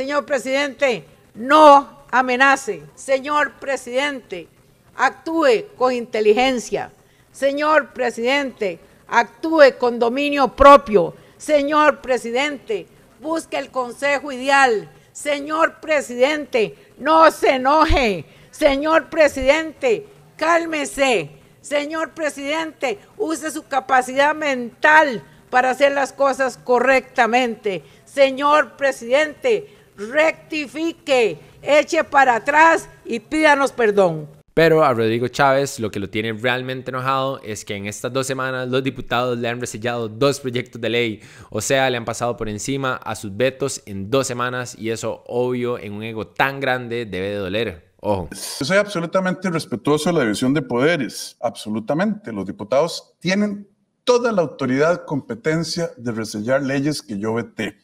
Señor 0.01 0.25
presidente, 0.25 1.05
no 1.35 2.07
amenace. 2.11 2.83
Señor 2.95 3.61
presidente, 3.61 4.49
actúe 4.97 5.67
con 5.77 5.93
inteligencia. 5.93 6.91
Señor 7.31 7.93
presidente, 7.93 8.79
actúe 9.07 9.77
con 9.79 9.99
dominio 9.99 10.57
propio. 10.57 11.15
Señor 11.37 12.01
presidente, 12.01 12.87
busque 13.21 13.59
el 13.59 13.71
consejo 13.71 14.33
ideal. 14.33 14.91
Señor 15.13 15.81
presidente, 15.81 16.79
no 16.97 17.31
se 17.31 17.57
enoje. 17.57 18.25
Señor 18.51 19.11
presidente, 19.11 20.07
cálmese. 20.39 21.29
Señor 21.61 22.13
presidente, 22.15 22.99
use 23.19 23.51
su 23.51 23.67
capacidad 23.67 24.35
mental 24.35 25.23
para 25.51 25.71
hacer 25.71 25.93
las 25.93 26.15
cosas 26.15 26.57
correctamente. 26.57 27.83
Señor 28.07 28.79
presidente, 28.79 29.77
rectifique, 30.01 31.39
eche 31.63 32.05
para 32.05 32.37
atrás 32.37 32.89
y 33.05 33.21
pídanos 33.21 33.73
perdón. 33.73 34.29
Pero 34.55 34.83
a 34.85 34.93
Rodrigo 34.93 35.29
Chávez 35.29 35.79
lo 35.79 35.91
que 35.91 36.01
lo 36.01 36.11
tiene 36.11 36.33
realmente 36.33 36.91
enojado 36.91 37.41
es 37.43 37.65
que 37.65 37.77
en 37.77 37.87
estas 37.87 38.13
dos 38.13 38.27
semanas 38.27 38.69
los 38.69 38.83
diputados 38.83 39.39
le 39.39 39.49
han 39.49 39.61
resellado 39.61 40.09
dos 40.09 40.41
proyectos 40.41 40.81
de 40.81 40.89
ley, 40.89 41.21
o 41.51 41.61
sea, 41.61 41.89
le 41.89 41.97
han 41.97 42.05
pasado 42.05 42.37
por 42.37 42.49
encima 42.49 42.97
a 42.97 43.15
sus 43.15 43.37
vetos 43.37 43.81
en 43.87 44.11
dos 44.11 44.27
semanas 44.27 44.77
y 44.77 44.91
eso 44.91 45.23
obvio 45.27 45.79
en 45.79 45.93
un 45.93 46.03
ego 46.03 46.27
tan 46.27 46.59
grande 46.59 47.07
debe 47.07 47.31
de 47.31 47.37
doler. 47.37 47.93
Ojo. 48.03 48.29
Yo 48.33 48.67
soy 48.67 48.79
absolutamente 48.79 49.51
respetuoso 49.51 50.09
de 50.09 50.15
la 50.15 50.23
división 50.23 50.55
de 50.55 50.63
poderes, 50.63 51.37
absolutamente. 51.41 52.33
Los 52.33 52.47
diputados 52.47 53.15
tienen 53.21 53.69
toda 54.05 54.33
la 54.33 54.43
autoridad, 54.43 55.05
competencia 55.05 55.91
de 55.97 56.11
resellar 56.11 56.63
leyes 56.63 57.03
que 57.03 57.19
yo 57.19 57.35
veté. 57.35 57.79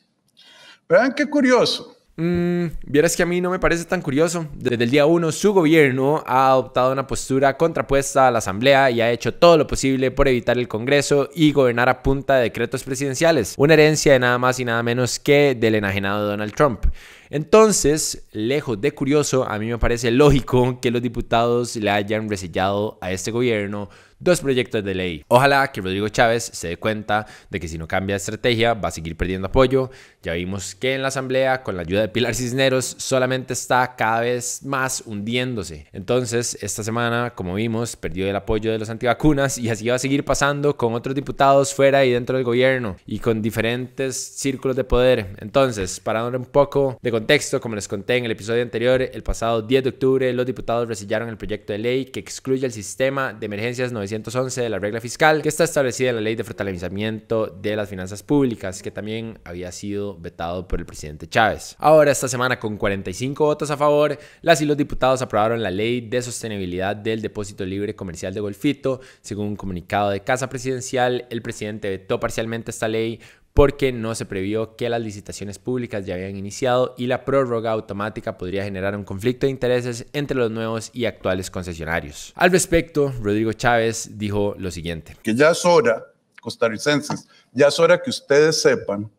Vean 0.88 1.14
qué 1.14 1.28
curioso. 1.28 1.95
Mm, 2.18 2.68
vieras 2.86 3.14
que 3.14 3.22
a 3.22 3.26
mí 3.26 3.42
no 3.42 3.50
me 3.50 3.58
parece 3.58 3.84
tan 3.84 4.00
curioso. 4.00 4.46
Desde 4.54 4.82
el 4.82 4.90
día 4.90 5.04
1 5.04 5.32
su 5.32 5.52
gobierno 5.52 6.24
ha 6.26 6.48
adoptado 6.48 6.90
una 6.90 7.06
postura 7.06 7.58
contrapuesta 7.58 8.26
a 8.26 8.30
la 8.30 8.38
Asamblea 8.38 8.90
y 8.90 9.02
ha 9.02 9.10
hecho 9.10 9.34
todo 9.34 9.58
lo 9.58 9.66
posible 9.66 10.10
por 10.10 10.26
evitar 10.26 10.56
el 10.56 10.66
Congreso 10.66 11.28
y 11.34 11.52
gobernar 11.52 11.90
a 11.90 12.02
punta 12.02 12.36
de 12.36 12.44
decretos 12.44 12.84
presidenciales. 12.84 13.54
Una 13.58 13.74
herencia 13.74 14.14
de 14.14 14.20
nada 14.20 14.38
más 14.38 14.58
y 14.58 14.64
nada 14.64 14.82
menos 14.82 15.18
que 15.18 15.54
del 15.54 15.74
enajenado 15.74 16.26
Donald 16.26 16.54
Trump. 16.54 16.86
Entonces, 17.28 18.26
lejos 18.32 18.80
de 18.80 18.92
curioso, 18.92 19.46
a 19.46 19.58
mí 19.58 19.66
me 19.66 19.78
parece 19.78 20.10
lógico 20.10 20.80
que 20.80 20.90
los 20.90 21.02
diputados 21.02 21.76
le 21.76 21.90
hayan 21.90 22.30
resellado 22.30 22.98
a 23.02 23.12
este 23.12 23.30
gobierno 23.30 23.90
dos 24.18 24.40
proyectos 24.40 24.82
de 24.84 24.94
ley. 24.94 25.24
Ojalá 25.28 25.70
que 25.72 25.80
Rodrigo 25.80 26.08
Chávez 26.08 26.50
se 26.52 26.68
dé 26.68 26.76
cuenta 26.76 27.26
de 27.50 27.60
que 27.60 27.68
si 27.68 27.78
no 27.78 27.86
cambia 27.86 28.14
de 28.14 28.18
estrategia 28.18 28.74
va 28.74 28.88
a 28.88 28.92
seguir 28.92 29.16
perdiendo 29.16 29.48
apoyo. 29.48 29.90
Ya 30.22 30.32
vimos 30.32 30.74
que 30.74 30.94
en 30.94 31.02
la 31.02 31.08
asamblea 31.08 31.62
con 31.62 31.76
la 31.76 31.82
ayuda 31.82 32.00
de 32.00 32.08
Pilar 32.08 32.34
Cisneros 32.34 32.96
solamente 32.98 33.52
está 33.52 33.94
cada 33.96 34.20
vez 34.20 34.64
más 34.64 35.02
hundiéndose. 35.06 35.86
Entonces 35.92 36.58
esta 36.60 36.82
semana 36.82 37.32
como 37.34 37.54
vimos 37.54 37.96
perdió 37.96 38.26
el 38.28 38.36
apoyo 38.36 38.72
de 38.72 38.78
los 38.78 38.90
antivacunas 38.90 39.58
y 39.58 39.68
así 39.68 39.88
va 39.88 39.96
a 39.96 39.98
seguir 39.98 40.24
pasando 40.24 40.76
con 40.76 40.94
otros 40.94 41.14
diputados 41.14 41.74
fuera 41.74 42.04
y 42.04 42.10
dentro 42.10 42.36
del 42.36 42.44
gobierno 42.44 42.96
y 43.06 43.18
con 43.18 43.42
diferentes 43.42 44.16
círculos 44.16 44.76
de 44.76 44.84
poder. 44.84 45.36
Entonces 45.38 46.00
para 46.00 46.22
dar 46.22 46.36
un 46.36 46.46
poco 46.46 46.98
de 47.02 47.10
contexto 47.10 47.60
como 47.60 47.74
les 47.74 47.88
conté 47.88 48.16
en 48.16 48.24
el 48.24 48.30
episodio 48.30 48.62
anterior 48.62 49.02
el 49.02 49.22
pasado 49.22 49.62
10 49.62 49.84
de 49.84 49.90
octubre 49.90 50.32
los 50.32 50.46
diputados 50.46 50.88
resillaron 50.88 51.28
el 51.28 51.36
proyecto 51.36 51.72
de 51.72 51.78
ley 51.78 52.06
que 52.06 52.20
excluye 52.20 52.66
el 52.66 52.72
sistema 52.72 53.32
de 53.32 53.46
emergencias 53.46 53.92
911 54.06 54.62
de 54.62 54.68
la 54.68 54.78
regla 54.78 55.00
fiscal 55.00 55.42
que 55.42 55.48
está 55.48 55.64
establecida 55.64 56.10
en 56.10 56.16
la 56.16 56.20
ley 56.22 56.36
de 56.36 56.44
fortalecimiento 56.44 57.46
de 57.46 57.76
las 57.76 57.88
finanzas 57.88 58.22
públicas 58.22 58.82
que 58.82 58.90
también 58.90 59.38
había 59.44 59.72
sido 59.72 60.16
vetado 60.18 60.68
por 60.68 60.78
el 60.78 60.86
presidente 60.86 61.26
Chávez. 61.28 61.76
Ahora 61.78 62.12
esta 62.12 62.28
semana 62.28 62.58
con 62.58 62.76
45 62.76 63.44
votos 63.44 63.70
a 63.70 63.76
favor, 63.76 64.18
las 64.42 64.60
y 64.60 64.64
los 64.64 64.76
diputados 64.76 65.22
aprobaron 65.22 65.62
la 65.62 65.70
ley 65.70 66.00
de 66.00 66.22
sostenibilidad 66.22 66.94
del 66.94 67.22
depósito 67.22 67.64
libre 67.64 67.96
comercial 67.96 68.32
de 68.32 68.40
Golfito. 68.40 69.00
Según 69.20 69.48
un 69.48 69.56
comunicado 69.56 70.10
de 70.10 70.22
Casa 70.22 70.48
Presidencial, 70.48 71.26
el 71.30 71.42
presidente 71.42 71.90
vetó 71.90 72.20
parcialmente 72.20 72.70
esta 72.70 72.88
ley 72.88 73.20
porque 73.56 73.90
no 73.90 74.14
se 74.14 74.26
previó 74.26 74.76
que 74.76 74.90
las 74.90 75.00
licitaciones 75.00 75.58
públicas 75.58 76.04
ya 76.04 76.12
habían 76.12 76.36
iniciado 76.36 76.94
y 76.98 77.06
la 77.06 77.24
prórroga 77.24 77.70
automática 77.70 78.36
podría 78.36 78.62
generar 78.62 78.94
un 78.94 79.02
conflicto 79.02 79.46
de 79.46 79.50
intereses 79.50 80.04
entre 80.12 80.36
los 80.36 80.50
nuevos 80.50 80.90
y 80.92 81.06
actuales 81.06 81.50
concesionarios. 81.50 82.34
Al 82.36 82.50
respecto, 82.50 83.14
Rodrigo 83.18 83.54
Chávez 83.54 84.10
dijo 84.18 84.54
lo 84.58 84.70
siguiente. 84.70 85.16
Que 85.22 85.34
ya 85.34 85.52
es 85.52 85.64
hora, 85.64 86.04
costarricenses, 86.42 87.26
ya 87.50 87.68
es 87.68 87.80
hora 87.80 88.02
que 88.02 88.10
ustedes 88.10 88.60
sepan, 88.60 89.10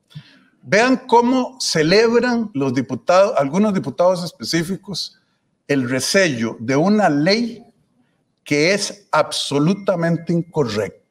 vean 0.61 0.97
cómo 1.07 1.57
celebran 1.59 2.51
los 2.53 2.75
diputados, 2.75 3.33
algunos 3.39 3.73
diputados 3.73 4.23
específicos, 4.23 5.19
el 5.67 5.89
resello 5.89 6.57
de 6.59 6.75
una 6.75 7.09
ley 7.09 7.65
que 8.43 8.75
es 8.75 9.07
absolutamente 9.11 10.31
incorrecta. 10.31 11.06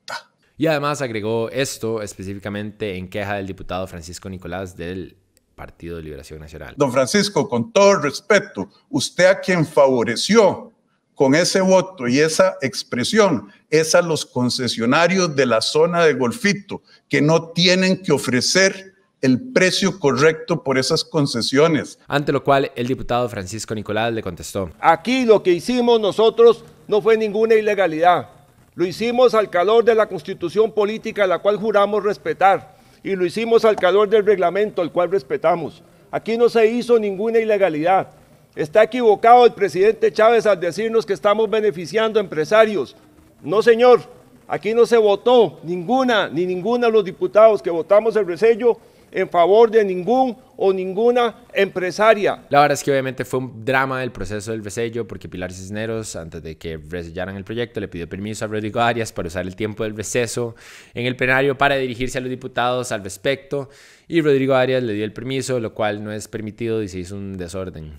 Y 0.58 0.66
además 0.66 1.02
agregó 1.02 1.50
esto 1.50 2.00
específicamente 2.00 2.96
en 2.96 3.08
queja 3.08 3.34
del 3.34 3.46
diputado 3.46 3.86
Francisco 3.86 4.30
Nicolás 4.30 4.76
del 4.76 5.16
Partido 5.54 5.96
de 5.96 6.02
Liberación 6.02 6.40
Nacional. 6.40 6.74
Don 6.76 6.92
Francisco, 6.92 7.48
con 7.48 7.72
todo 7.72 7.96
respeto, 7.96 8.68
usted 8.88 9.26
a 9.26 9.40
quien 9.40 9.66
favoreció 9.66 10.72
con 11.14 11.34
ese 11.34 11.60
voto 11.60 12.06
y 12.06 12.20
esa 12.20 12.56
expresión 12.60 13.50
es 13.70 13.94
a 13.94 14.02
los 14.02 14.24
concesionarios 14.24 15.34
de 15.34 15.46
la 15.46 15.60
zona 15.60 16.04
de 16.04 16.14
Golfito, 16.14 16.82
que 17.08 17.22
no 17.22 17.50
tienen 17.50 18.02
que 18.02 18.12
ofrecer 18.12 18.94
el 19.22 19.40
precio 19.52 19.98
correcto 19.98 20.62
por 20.62 20.78
esas 20.78 21.04
concesiones. 21.04 21.98
Ante 22.06 22.32
lo 22.32 22.44
cual 22.44 22.70
el 22.76 22.86
diputado 22.86 23.28
Francisco 23.28 23.74
Nicolás 23.74 24.12
le 24.12 24.22
contestó. 24.22 24.70
Aquí 24.78 25.24
lo 25.24 25.42
que 25.42 25.52
hicimos 25.52 26.00
nosotros 26.00 26.64
no 26.86 27.00
fue 27.00 27.16
ninguna 27.16 27.54
ilegalidad. 27.54 28.35
Lo 28.76 28.84
hicimos 28.84 29.34
al 29.34 29.48
calor 29.48 29.84
de 29.84 29.94
la 29.94 30.06
constitución 30.06 30.70
política, 30.70 31.26
la 31.26 31.38
cual 31.38 31.56
juramos 31.56 32.04
respetar, 32.04 32.76
y 33.02 33.16
lo 33.16 33.24
hicimos 33.24 33.64
al 33.64 33.74
calor 33.74 34.06
del 34.06 34.26
reglamento, 34.26 34.82
el 34.82 34.92
cual 34.92 35.10
respetamos. 35.10 35.82
Aquí 36.10 36.36
no 36.36 36.50
se 36.50 36.66
hizo 36.66 36.98
ninguna 36.98 37.38
ilegalidad. 37.38 38.08
Está 38.54 38.82
equivocado 38.82 39.46
el 39.46 39.54
presidente 39.54 40.12
Chávez 40.12 40.44
al 40.44 40.60
decirnos 40.60 41.06
que 41.06 41.14
estamos 41.14 41.48
beneficiando 41.48 42.20
a 42.20 42.22
empresarios. 42.22 42.94
No, 43.42 43.62
señor. 43.62 44.00
Aquí 44.46 44.74
no 44.74 44.84
se 44.84 44.98
votó 44.98 45.58
ninguna, 45.62 46.28
ni 46.28 46.44
ninguna 46.44 46.88
de 46.88 46.92
los 46.92 47.04
diputados 47.04 47.62
que 47.62 47.70
votamos 47.70 48.14
el 48.14 48.26
resello 48.26 48.76
en 49.10 49.28
favor 49.30 49.70
de 49.70 49.86
ningún 49.86 50.36
o 50.56 50.72
ninguna 50.72 51.44
empresaria. 51.52 52.44
La 52.48 52.60
verdad 52.60 52.74
es 52.74 52.82
que 52.82 52.90
obviamente 52.90 53.24
fue 53.24 53.40
un 53.40 53.64
drama 53.64 54.02
el 54.02 54.12
proceso 54.12 54.52
del 54.52 54.64
resello 54.64 55.06
porque 55.06 55.28
Pilar 55.28 55.52
Cisneros, 55.52 56.16
antes 56.16 56.42
de 56.42 56.56
que 56.56 56.78
resellaran 56.78 57.36
el 57.36 57.44
proyecto, 57.44 57.80
le 57.80 57.88
pidió 57.88 58.08
permiso 58.08 58.44
a 58.44 58.48
Rodrigo 58.48 58.80
Arias 58.80 59.12
para 59.12 59.28
usar 59.28 59.46
el 59.46 59.56
tiempo 59.56 59.84
del 59.84 59.96
receso 59.96 60.54
en 60.94 61.06
el 61.06 61.16
plenario 61.16 61.56
para 61.58 61.76
dirigirse 61.76 62.18
a 62.18 62.20
los 62.20 62.30
diputados 62.30 62.92
al 62.92 63.04
respecto 63.04 63.68
y 64.08 64.20
Rodrigo 64.20 64.54
Arias 64.54 64.82
le 64.82 64.92
dio 64.92 65.04
el 65.04 65.12
permiso, 65.12 65.58
lo 65.58 65.74
cual 65.74 66.02
no 66.04 66.12
es 66.12 66.28
permitido 66.28 66.82
y 66.82 66.88
se 66.88 67.00
hizo 67.00 67.16
un 67.16 67.36
desorden. 67.36 67.94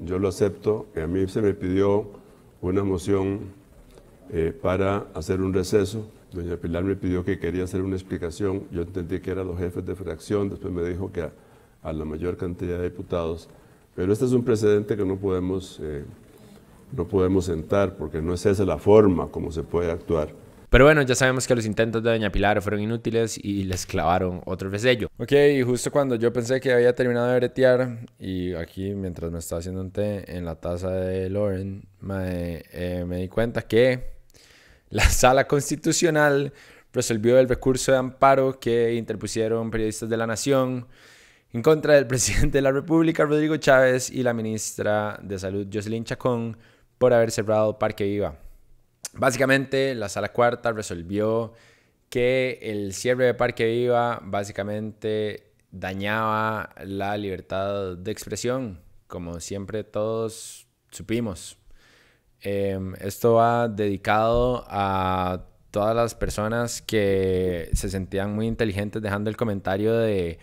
Yo 0.00 0.18
lo 0.18 0.28
acepto, 0.28 0.86
a 0.96 1.06
mí 1.06 1.28
se 1.28 1.40
me 1.42 1.54
pidió 1.54 2.10
una 2.60 2.82
moción 2.82 3.52
eh, 4.36 4.50
para 4.50 5.06
hacer 5.14 5.40
un 5.40 5.54
receso. 5.54 6.10
Doña 6.32 6.56
Pilar 6.56 6.82
me 6.82 6.96
pidió 6.96 7.24
que 7.24 7.38
quería 7.38 7.62
hacer 7.62 7.82
una 7.82 7.94
explicación. 7.94 8.64
Yo 8.72 8.82
entendí 8.82 9.20
que 9.20 9.30
eran 9.30 9.46
los 9.46 9.56
jefes 9.56 9.86
de 9.86 9.94
fracción, 9.94 10.50
después 10.50 10.74
me 10.74 10.82
dijo 10.82 11.12
que 11.12 11.30
a, 11.82 11.92
la 11.92 12.04
mayor 12.04 12.36
cantidad 12.36 12.78
de 12.78 12.90
diputados. 12.90 13.48
Pero 13.94 14.12
este 14.12 14.24
es 14.24 14.32
un 14.32 14.42
precedente 14.42 14.96
que 14.96 15.04
no 15.04 15.14
podemos, 15.18 15.78
eh, 15.80 16.02
no 16.90 17.06
podemos 17.06 17.44
sentar 17.44 17.94
porque 17.94 18.20
no 18.20 18.34
es 18.34 18.44
esa 18.44 18.64
la 18.64 18.76
forma 18.76 19.28
como 19.28 19.52
se 19.52 19.62
puede 19.62 19.92
actuar. 19.92 20.30
Pero 20.68 20.86
bueno, 20.86 21.02
ya 21.02 21.14
sabemos 21.14 21.46
que 21.46 21.54
los 21.54 21.64
intentos 21.64 22.02
de 22.02 22.10
Doña 22.10 22.32
Pilar 22.32 22.60
fueron 22.60 22.80
inútiles 22.80 23.38
y 23.38 23.62
les 23.62 23.86
clavaron 23.86 24.40
otro 24.46 24.68
resello. 24.68 25.06
Ok, 25.16 25.30
y 25.30 25.62
justo 25.62 25.92
cuando 25.92 26.16
yo 26.16 26.32
pensé 26.32 26.60
que 26.60 26.72
había 26.72 26.92
terminado 26.92 27.28
de 27.28 27.36
bretear, 27.36 28.00
y 28.18 28.52
aquí 28.54 28.94
mientras 28.94 29.30
me 29.30 29.38
estaba 29.38 29.60
haciendo 29.60 29.80
un 29.80 29.92
té 29.92 30.36
en 30.36 30.44
la 30.44 30.56
taza 30.56 30.90
de 30.90 31.30
Lauren, 31.30 31.84
me, 32.00 32.64
eh, 32.72 33.04
me 33.06 33.18
di 33.18 33.28
cuenta 33.28 33.62
que 33.62 34.13
la 34.94 35.10
sala 35.10 35.48
constitucional 35.48 36.52
resolvió 36.92 37.40
el 37.40 37.48
recurso 37.48 37.90
de 37.90 37.98
amparo 37.98 38.60
que 38.60 38.94
interpusieron 38.94 39.68
periodistas 39.68 40.08
de 40.08 40.16
la 40.16 40.24
Nación 40.24 40.86
en 41.52 41.62
contra 41.62 41.94
del 41.94 42.06
presidente 42.06 42.58
de 42.58 42.62
la 42.62 42.70
República, 42.70 43.24
Rodrigo 43.24 43.56
Chávez, 43.56 44.08
y 44.08 44.22
la 44.22 44.32
ministra 44.32 45.18
de 45.20 45.36
Salud, 45.36 45.66
Jocelyn 45.72 46.04
Chacón, 46.04 46.56
por 46.96 47.12
haber 47.12 47.32
cerrado 47.32 47.76
Parque 47.76 48.04
Viva. 48.04 48.38
Básicamente, 49.14 49.96
la 49.96 50.08
sala 50.08 50.28
cuarta 50.28 50.70
resolvió 50.70 51.54
que 52.08 52.60
el 52.62 52.94
cierre 52.94 53.24
de 53.24 53.34
Parque 53.34 53.66
Viva 53.66 54.20
básicamente 54.22 55.54
dañaba 55.72 56.70
la 56.84 57.16
libertad 57.16 57.96
de 57.96 58.12
expresión, 58.12 58.80
como 59.08 59.40
siempre 59.40 59.82
todos 59.82 60.68
supimos. 60.92 61.58
Em, 62.44 62.94
esto 63.00 63.34
va 63.34 63.68
dedicado 63.68 64.64
a 64.68 65.46
todas 65.70 65.96
las 65.96 66.14
personas 66.14 66.82
que 66.82 67.70
se 67.72 67.88
sentían 67.88 68.34
muy 68.34 68.46
inteligentes 68.46 69.00
dejando 69.02 69.30
el 69.30 69.36
comentario 69.36 69.94
de 69.94 70.38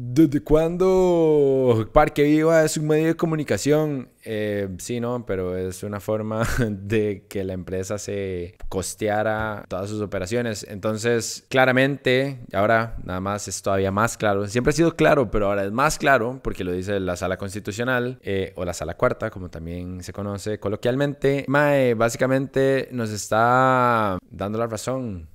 ¿Desde 0.00 0.40
cuándo 0.44 1.90
Parque 1.92 2.22
Viva 2.22 2.62
es 2.62 2.76
un 2.76 2.86
medio 2.86 3.08
de 3.08 3.16
comunicación? 3.16 4.08
Eh, 4.22 4.68
sí, 4.78 5.00
no, 5.00 5.26
pero 5.26 5.56
es 5.56 5.82
una 5.82 5.98
forma 5.98 6.46
de 6.70 7.26
que 7.28 7.42
la 7.42 7.52
empresa 7.54 7.98
se 7.98 8.54
costeara 8.68 9.64
todas 9.66 9.90
sus 9.90 10.00
operaciones. 10.00 10.64
Entonces, 10.68 11.44
claramente, 11.48 12.38
ahora 12.52 12.96
nada 13.02 13.18
más 13.18 13.48
es 13.48 13.60
todavía 13.60 13.90
más 13.90 14.16
claro. 14.16 14.46
Siempre 14.46 14.70
ha 14.70 14.74
sido 14.74 14.94
claro, 14.94 15.32
pero 15.32 15.46
ahora 15.46 15.64
es 15.64 15.72
más 15.72 15.98
claro 15.98 16.38
porque 16.44 16.62
lo 16.62 16.70
dice 16.70 17.00
la 17.00 17.16
sala 17.16 17.36
constitucional 17.36 18.20
eh, 18.22 18.52
o 18.54 18.64
la 18.64 18.74
sala 18.74 18.96
cuarta, 18.96 19.30
como 19.30 19.50
también 19.50 20.04
se 20.04 20.12
conoce 20.12 20.60
coloquialmente. 20.60 21.44
Mae, 21.48 21.94
básicamente 21.94 22.88
nos 22.92 23.10
está 23.10 24.16
dando 24.30 24.58
la 24.58 24.68
razón 24.68 25.28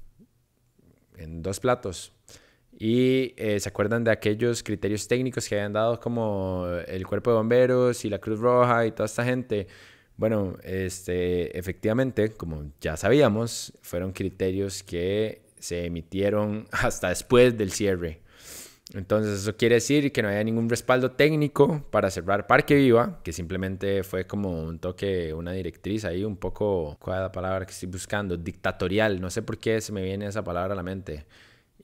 en 1.17 1.41
dos 1.41 1.59
platos. 1.59 2.13
Y 2.79 3.33
eh, 3.37 3.59
se 3.59 3.69
acuerdan 3.69 4.03
de 4.03 4.11
aquellos 4.11 4.63
criterios 4.63 5.07
técnicos 5.07 5.47
que 5.47 5.55
habían 5.55 5.73
dado 5.73 5.99
como 5.99 6.67
el 6.87 7.05
cuerpo 7.05 7.31
de 7.31 7.37
bomberos 7.37 8.03
y 8.05 8.09
la 8.09 8.19
Cruz 8.19 8.39
Roja 8.39 8.85
y 8.85 8.91
toda 8.91 9.05
esta 9.05 9.23
gente. 9.23 9.67
Bueno, 10.17 10.57
este, 10.63 11.57
efectivamente, 11.57 12.31
como 12.33 12.71
ya 12.81 12.97
sabíamos, 12.97 13.73
fueron 13.81 14.11
criterios 14.11 14.83
que 14.83 15.41
se 15.59 15.85
emitieron 15.85 16.67
hasta 16.71 17.09
después 17.09 17.57
del 17.57 17.71
cierre. 17.71 18.21
Entonces 18.93 19.41
eso 19.41 19.55
quiere 19.55 19.75
decir 19.75 20.11
que 20.11 20.21
no 20.21 20.27
había 20.27 20.43
ningún 20.43 20.69
respaldo 20.69 21.11
técnico 21.11 21.83
para 21.89 22.11
cerrar 22.11 22.45
Parque 22.47 22.75
Viva, 22.75 23.21
que 23.23 23.31
simplemente 23.31 24.03
fue 24.03 24.27
como 24.27 24.61
un 24.61 24.77
toque, 24.77 25.33
una 25.33 25.53
directriz 25.53 26.05
ahí 26.05 26.23
un 26.23 26.35
poco, 26.35 26.97
¿cuál 26.99 27.17
es 27.17 27.21
la 27.23 27.31
palabra 27.31 27.65
que 27.65 27.71
estoy 27.71 27.89
buscando? 27.89 28.37
Dictatorial, 28.37 29.19
no 29.21 29.29
sé 29.29 29.41
por 29.41 29.57
qué 29.57 29.79
se 29.81 29.93
me 29.93 30.03
viene 30.03 30.27
esa 30.27 30.43
palabra 30.43 30.73
a 30.73 30.75
la 30.75 30.83
mente 30.83 31.25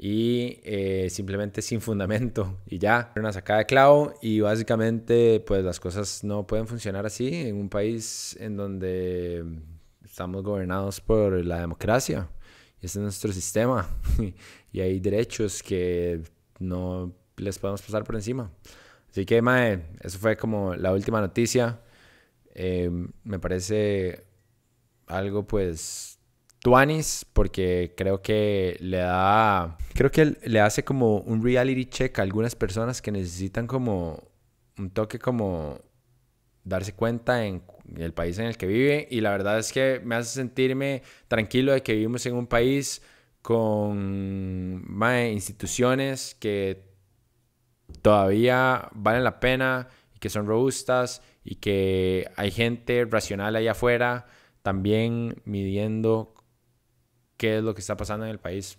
y 0.02 0.62
eh, 0.64 1.10
simplemente 1.10 1.62
sin 1.62 1.82
fundamento 1.82 2.58
y 2.66 2.80
ya, 2.80 3.12
una 3.18 3.34
sacada 3.34 3.60
de 3.60 3.66
clavo 3.66 4.14
y 4.22 4.40
básicamente 4.40 5.42
pues 5.42 5.62
las 5.62 5.78
cosas 5.78 6.24
no 6.24 6.48
pueden 6.48 6.68
funcionar 6.68 7.06
así 7.06 7.36
en 7.36 7.58
un 7.58 7.68
país 7.68 8.38
en 8.40 8.56
donde 8.56 9.44
estamos 10.06 10.42
gobernados 10.42 11.02
por 11.02 11.46
la 11.46 11.60
democracia 11.60 12.30
y 12.82 12.86
ese 12.86 13.00
es 13.00 13.04
nuestro 13.04 13.34
sistema 13.34 13.90
y 14.72 14.80
hay 14.80 15.02
derechos 15.02 15.62
que 15.62 16.22
no 16.60 17.14
les 17.36 17.60
podemos 17.60 17.82
pasar 17.82 18.04
por 18.06 18.16
encima. 18.16 18.52
Así 19.10 19.26
que, 19.26 19.42
Mae, 19.42 19.82
eso 20.02 20.20
fue 20.20 20.38
como 20.38 20.76
la 20.76 20.94
última 20.94 21.20
noticia. 21.20 21.82
Eh, 22.54 22.90
me 23.24 23.40
parece 23.40 24.26
algo 25.08 25.48
pues 25.48 26.19
Tuanis, 26.62 27.26
porque 27.32 27.94
creo 27.96 28.22
que 28.22 28.78
le 28.82 28.98
da, 28.98 29.78
creo 29.94 30.12
que 30.12 30.38
le 30.44 30.60
hace 30.60 30.84
como 30.84 31.20
un 31.20 31.44
reality 31.44 31.86
check 31.86 32.20
a 32.20 32.24
algunas 32.24 32.56
personas 32.56 33.02
que 33.02 33.12
necesitan 33.12 33.66
como 33.66 34.30
un 34.78 34.90
toque 34.92 35.20
como 35.20 35.80
darse 36.64 36.94
cuenta 36.94 37.46
en 37.46 37.64
el 37.98 38.14
país 38.14 38.38
en 38.40 38.46
el 38.46 38.58
que 38.58 38.68
vive. 38.68 39.08
Y 39.10 39.22
la 39.22 39.32
verdad 39.32 39.60
es 39.60 39.72
que 39.72 40.02
me 40.04 40.16
hace 40.16 40.32
sentirme 40.32 41.02
tranquilo 41.28 41.72
de 41.72 41.82
que 41.82 41.94
vivimos 41.94 42.26
en 42.26 42.36
un 42.36 42.48
país 42.48 43.02
con 43.42 44.84
más 44.92 45.28
instituciones 45.28 46.36
que 46.40 46.84
todavía 48.02 48.90
valen 48.94 49.24
la 49.24 49.40
pena 49.40 49.88
y 50.14 50.20
que 50.20 50.30
son 50.30 50.46
robustas 50.46 51.22
y 51.44 51.56
que 51.56 52.30
hay 52.36 52.52
gente 52.52 53.06
racional 53.06 53.56
allá 53.56 53.72
afuera 53.72 54.28
también 54.62 55.42
midiendo 55.46 56.34
qué 57.40 57.58
es 57.58 57.64
lo 57.64 57.74
que 57.74 57.80
está 57.80 57.98
pasando 57.98 58.26
en 58.26 58.32
el 58.32 58.40
país. 58.40 58.78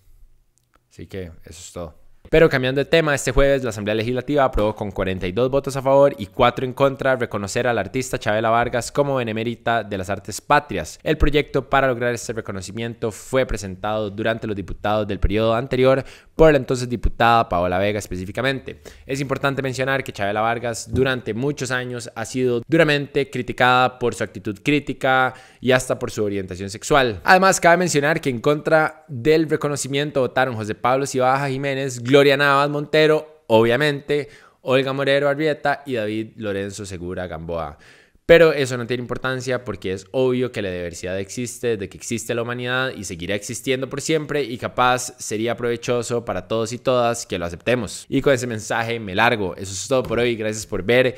Así 0.90 1.06
que 1.06 1.32
eso 1.44 1.60
es 1.60 1.72
todo. 1.72 1.99
Pero 2.30 2.48
cambiando 2.48 2.78
de 2.78 2.84
tema, 2.84 3.12
este 3.12 3.32
jueves 3.32 3.64
la 3.64 3.70
Asamblea 3.70 3.96
Legislativa 3.96 4.44
aprobó 4.44 4.76
con 4.76 4.92
42 4.92 5.50
votos 5.50 5.74
a 5.74 5.82
favor 5.82 6.14
y 6.16 6.26
4 6.26 6.64
en 6.64 6.72
contra 6.72 7.16
reconocer 7.16 7.66
al 7.66 7.76
artista 7.76 8.20
Chabela 8.20 8.50
Vargas 8.50 8.92
como 8.92 9.16
benemérita 9.16 9.82
de 9.82 9.98
las 9.98 10.10
artes 10.10 10.40
patrias. 10.40 11.00
El 11.02 11.18
proyecto 11.18 11.68
para 11.68 11.88
lograr 11.88 12.14
este 12.14 12.32
reconocimiento 12.32 13.10
fue 13.10 13.46
presentado 13.46 14.10
durante 14.10 14.46
los 14.46 14.54
diputados 14.54 15.08
del 15.08 15.18
periodo 15.18 15.56
anterior 15.56 16.04
por 16.36 16.52
la 16.52 16.58
entonces 16.58 16.88
diputada 16.88 17.48
Paola 17.48 17.78
Vega 17.78 17.98
específicamente. 17.98 18.80
Es 19.06 19.20
importante 19.20 19.60
mencionar 19.60 20.04
que 20.04 20.12
Chabela 20.12 20.40
Vargas 20.40 20.88
durante 20.88 21.34
muchos 21.34 21.72
años 21.72 22.12
ha 22.14 22.24
sido 22.24 22.62
duramente 22.68 23.28
criticada 23.28 23.98
por 23.98 24.14
su 24.14 24.22
actitud 24.22 24.56
crítica 24.62 25.34
y 25.60 25.72
hasta 25.72 25.98
por 25.98 26.12
su 26.12 26.22
orientación 26.22 26.70
sexual. 26.70 27.20
Además, 27.24 27.58
cabe 27.58 27.76
mencionar 27.78 28.20
que 28.20 28.30
en 28.30 28.40
contra 28.40 29.04
del 29.08 29.50
reconocimiento 29.50 30.20
votaron 30.20 30.54
José 30.54 30.76
Pablo 30.76 31.06
Cibaja 31.06 31.48
Jiménez, 31.48 31.98
Gloria 31.98 32.19
Navas 32.24 32.70
Montero, 32.70 33.44
obviamente, 33.46 34.28
Olga 34.62 34.92
Morero 34.92 35.28
Arrieta 35.28 35.82
y 35.86 35.94
David 35.94 36.32
Lorenzo 36.36 36.84
Segura 36.84 37.26
Gamboa. 37.26 37.78
Pero 38.26 38.52
eso 38.52 38.76
no 38.76 38.86
tiene 38.86 39.00
importancia 39.00 39.64
porque 39.64 39.92
es 39.92 40.06
obvio 40.12 40.52
que 40.52 40.62
la 40.62 40.70
diversidad 40.70 41.18
existe, 41.18 41.76
de 41.76 41.88
que 41.88 41.96
existe 41.96 42.32
la 42.32 42.42
humanidad 42.42 42.92
y 42.96 43.02
seguirá 43.02 43.34
existiendo 43.34 43.88
por 43.88 44.00
siempre 44.00 44.44
y 44.44 44.56
capaz 44.56 45.14
sería 45.18 45.56
provechoso 45.56 46.24
para 46.24 46.46
todos 46.46 46.72
y 46.72 46.78
todas 46.78 47.26
que 47.26 47.40
lo 47.40 47.46
aceptemos. 47.46 48.06
Y 48.08 48.20
con 48.20 48.32
ese 48.32 48.46
mensaje 48.46 49.00
me 49.00 49.16
largo. 49.16 49.56
Eso 49.56 49.72
es 49.72 49.88
todo 49.88 50.04
por 50.04 50.20
hoy. 50.20 50.36
Gracias 50.36 50.64
por 50.64 50.84
ver. 50.84 51.16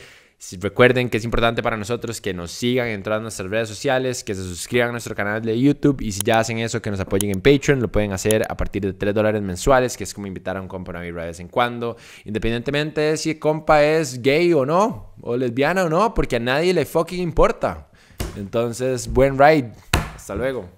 Recuerden 0.61 1.09
que 1.09 1.19
es 1.19 1.25
importante 1.25 1.63
para 1.63 1.77
nosotros 1.77 2.21
que 2.21 2.35
nos 2.35 2.51
sigan 2.51 2.89
en 2.89 3.03
todas 3.03 3.23
nuestras 3.23 3.49
redes 3.49 3.69
sociales, 3.69 4.25
que 4.25 4.35
se 4.35 4.43
suscriban 4.43 4.89
a 4.89 4.93
nuestro 4.93 5.15
canal 5.15 5.41
de 5.41 5.59
YouTube 5.59 6.01
y 6.01 6.13
si 6.13 6.21
ya 6.23 6.41
hacen 6.41 6.59
eso, 6.59 6.83
que 6.83 6.91
nos 6.91 7.01
apoyen 7.01 7.31
en 7.31 7.41
Patreon. 7.41 7.81
Lo 7.81 7.91
pueden 7.91 8.13
hacer 8.13 8.45
a 8.49 8.57
partir 8.57 8.83
de 8.83 8.93
3 8.93 9.15
dólares 9.15 9.41
mensuales, 9.41 9.97
que 9.97 10.05
es 10.05 10.13
como 10.13 10.27
invitar 10.27 10.57
a 10.57 10.61
un 10.61 10.69
compa 10.69 10.99
a 10.99 11.01
de 11.01 11.13
vez 11.13 11.41
en 11.41 11.49
cuando, 11.49 11.97
independientemente 12.25 13.01
de 13.01 13.17
si 13.17 13.31
el 13.31 13.39
compa 13.39 13.83
es 13.83 14.21
gay 14.21 14.53
o 14.53 14.67
no, 14.67 15.15
o 15.21 15.37
lesbiana 15.37 15.85
o 15.85 15.89
no, 15.89 16.13
porque 16.13 16.37
a 16.37 16.41
nadie 16.41 16.75
le 16.75 16.85
fucking 16.85 17.21
importa. 17.21 17.89
Entonces, 18.37 19.09
buen 19.09 19.39
ride. 19.39 19.73
Hasta 20.15 20.35
luego. 20.35 20.69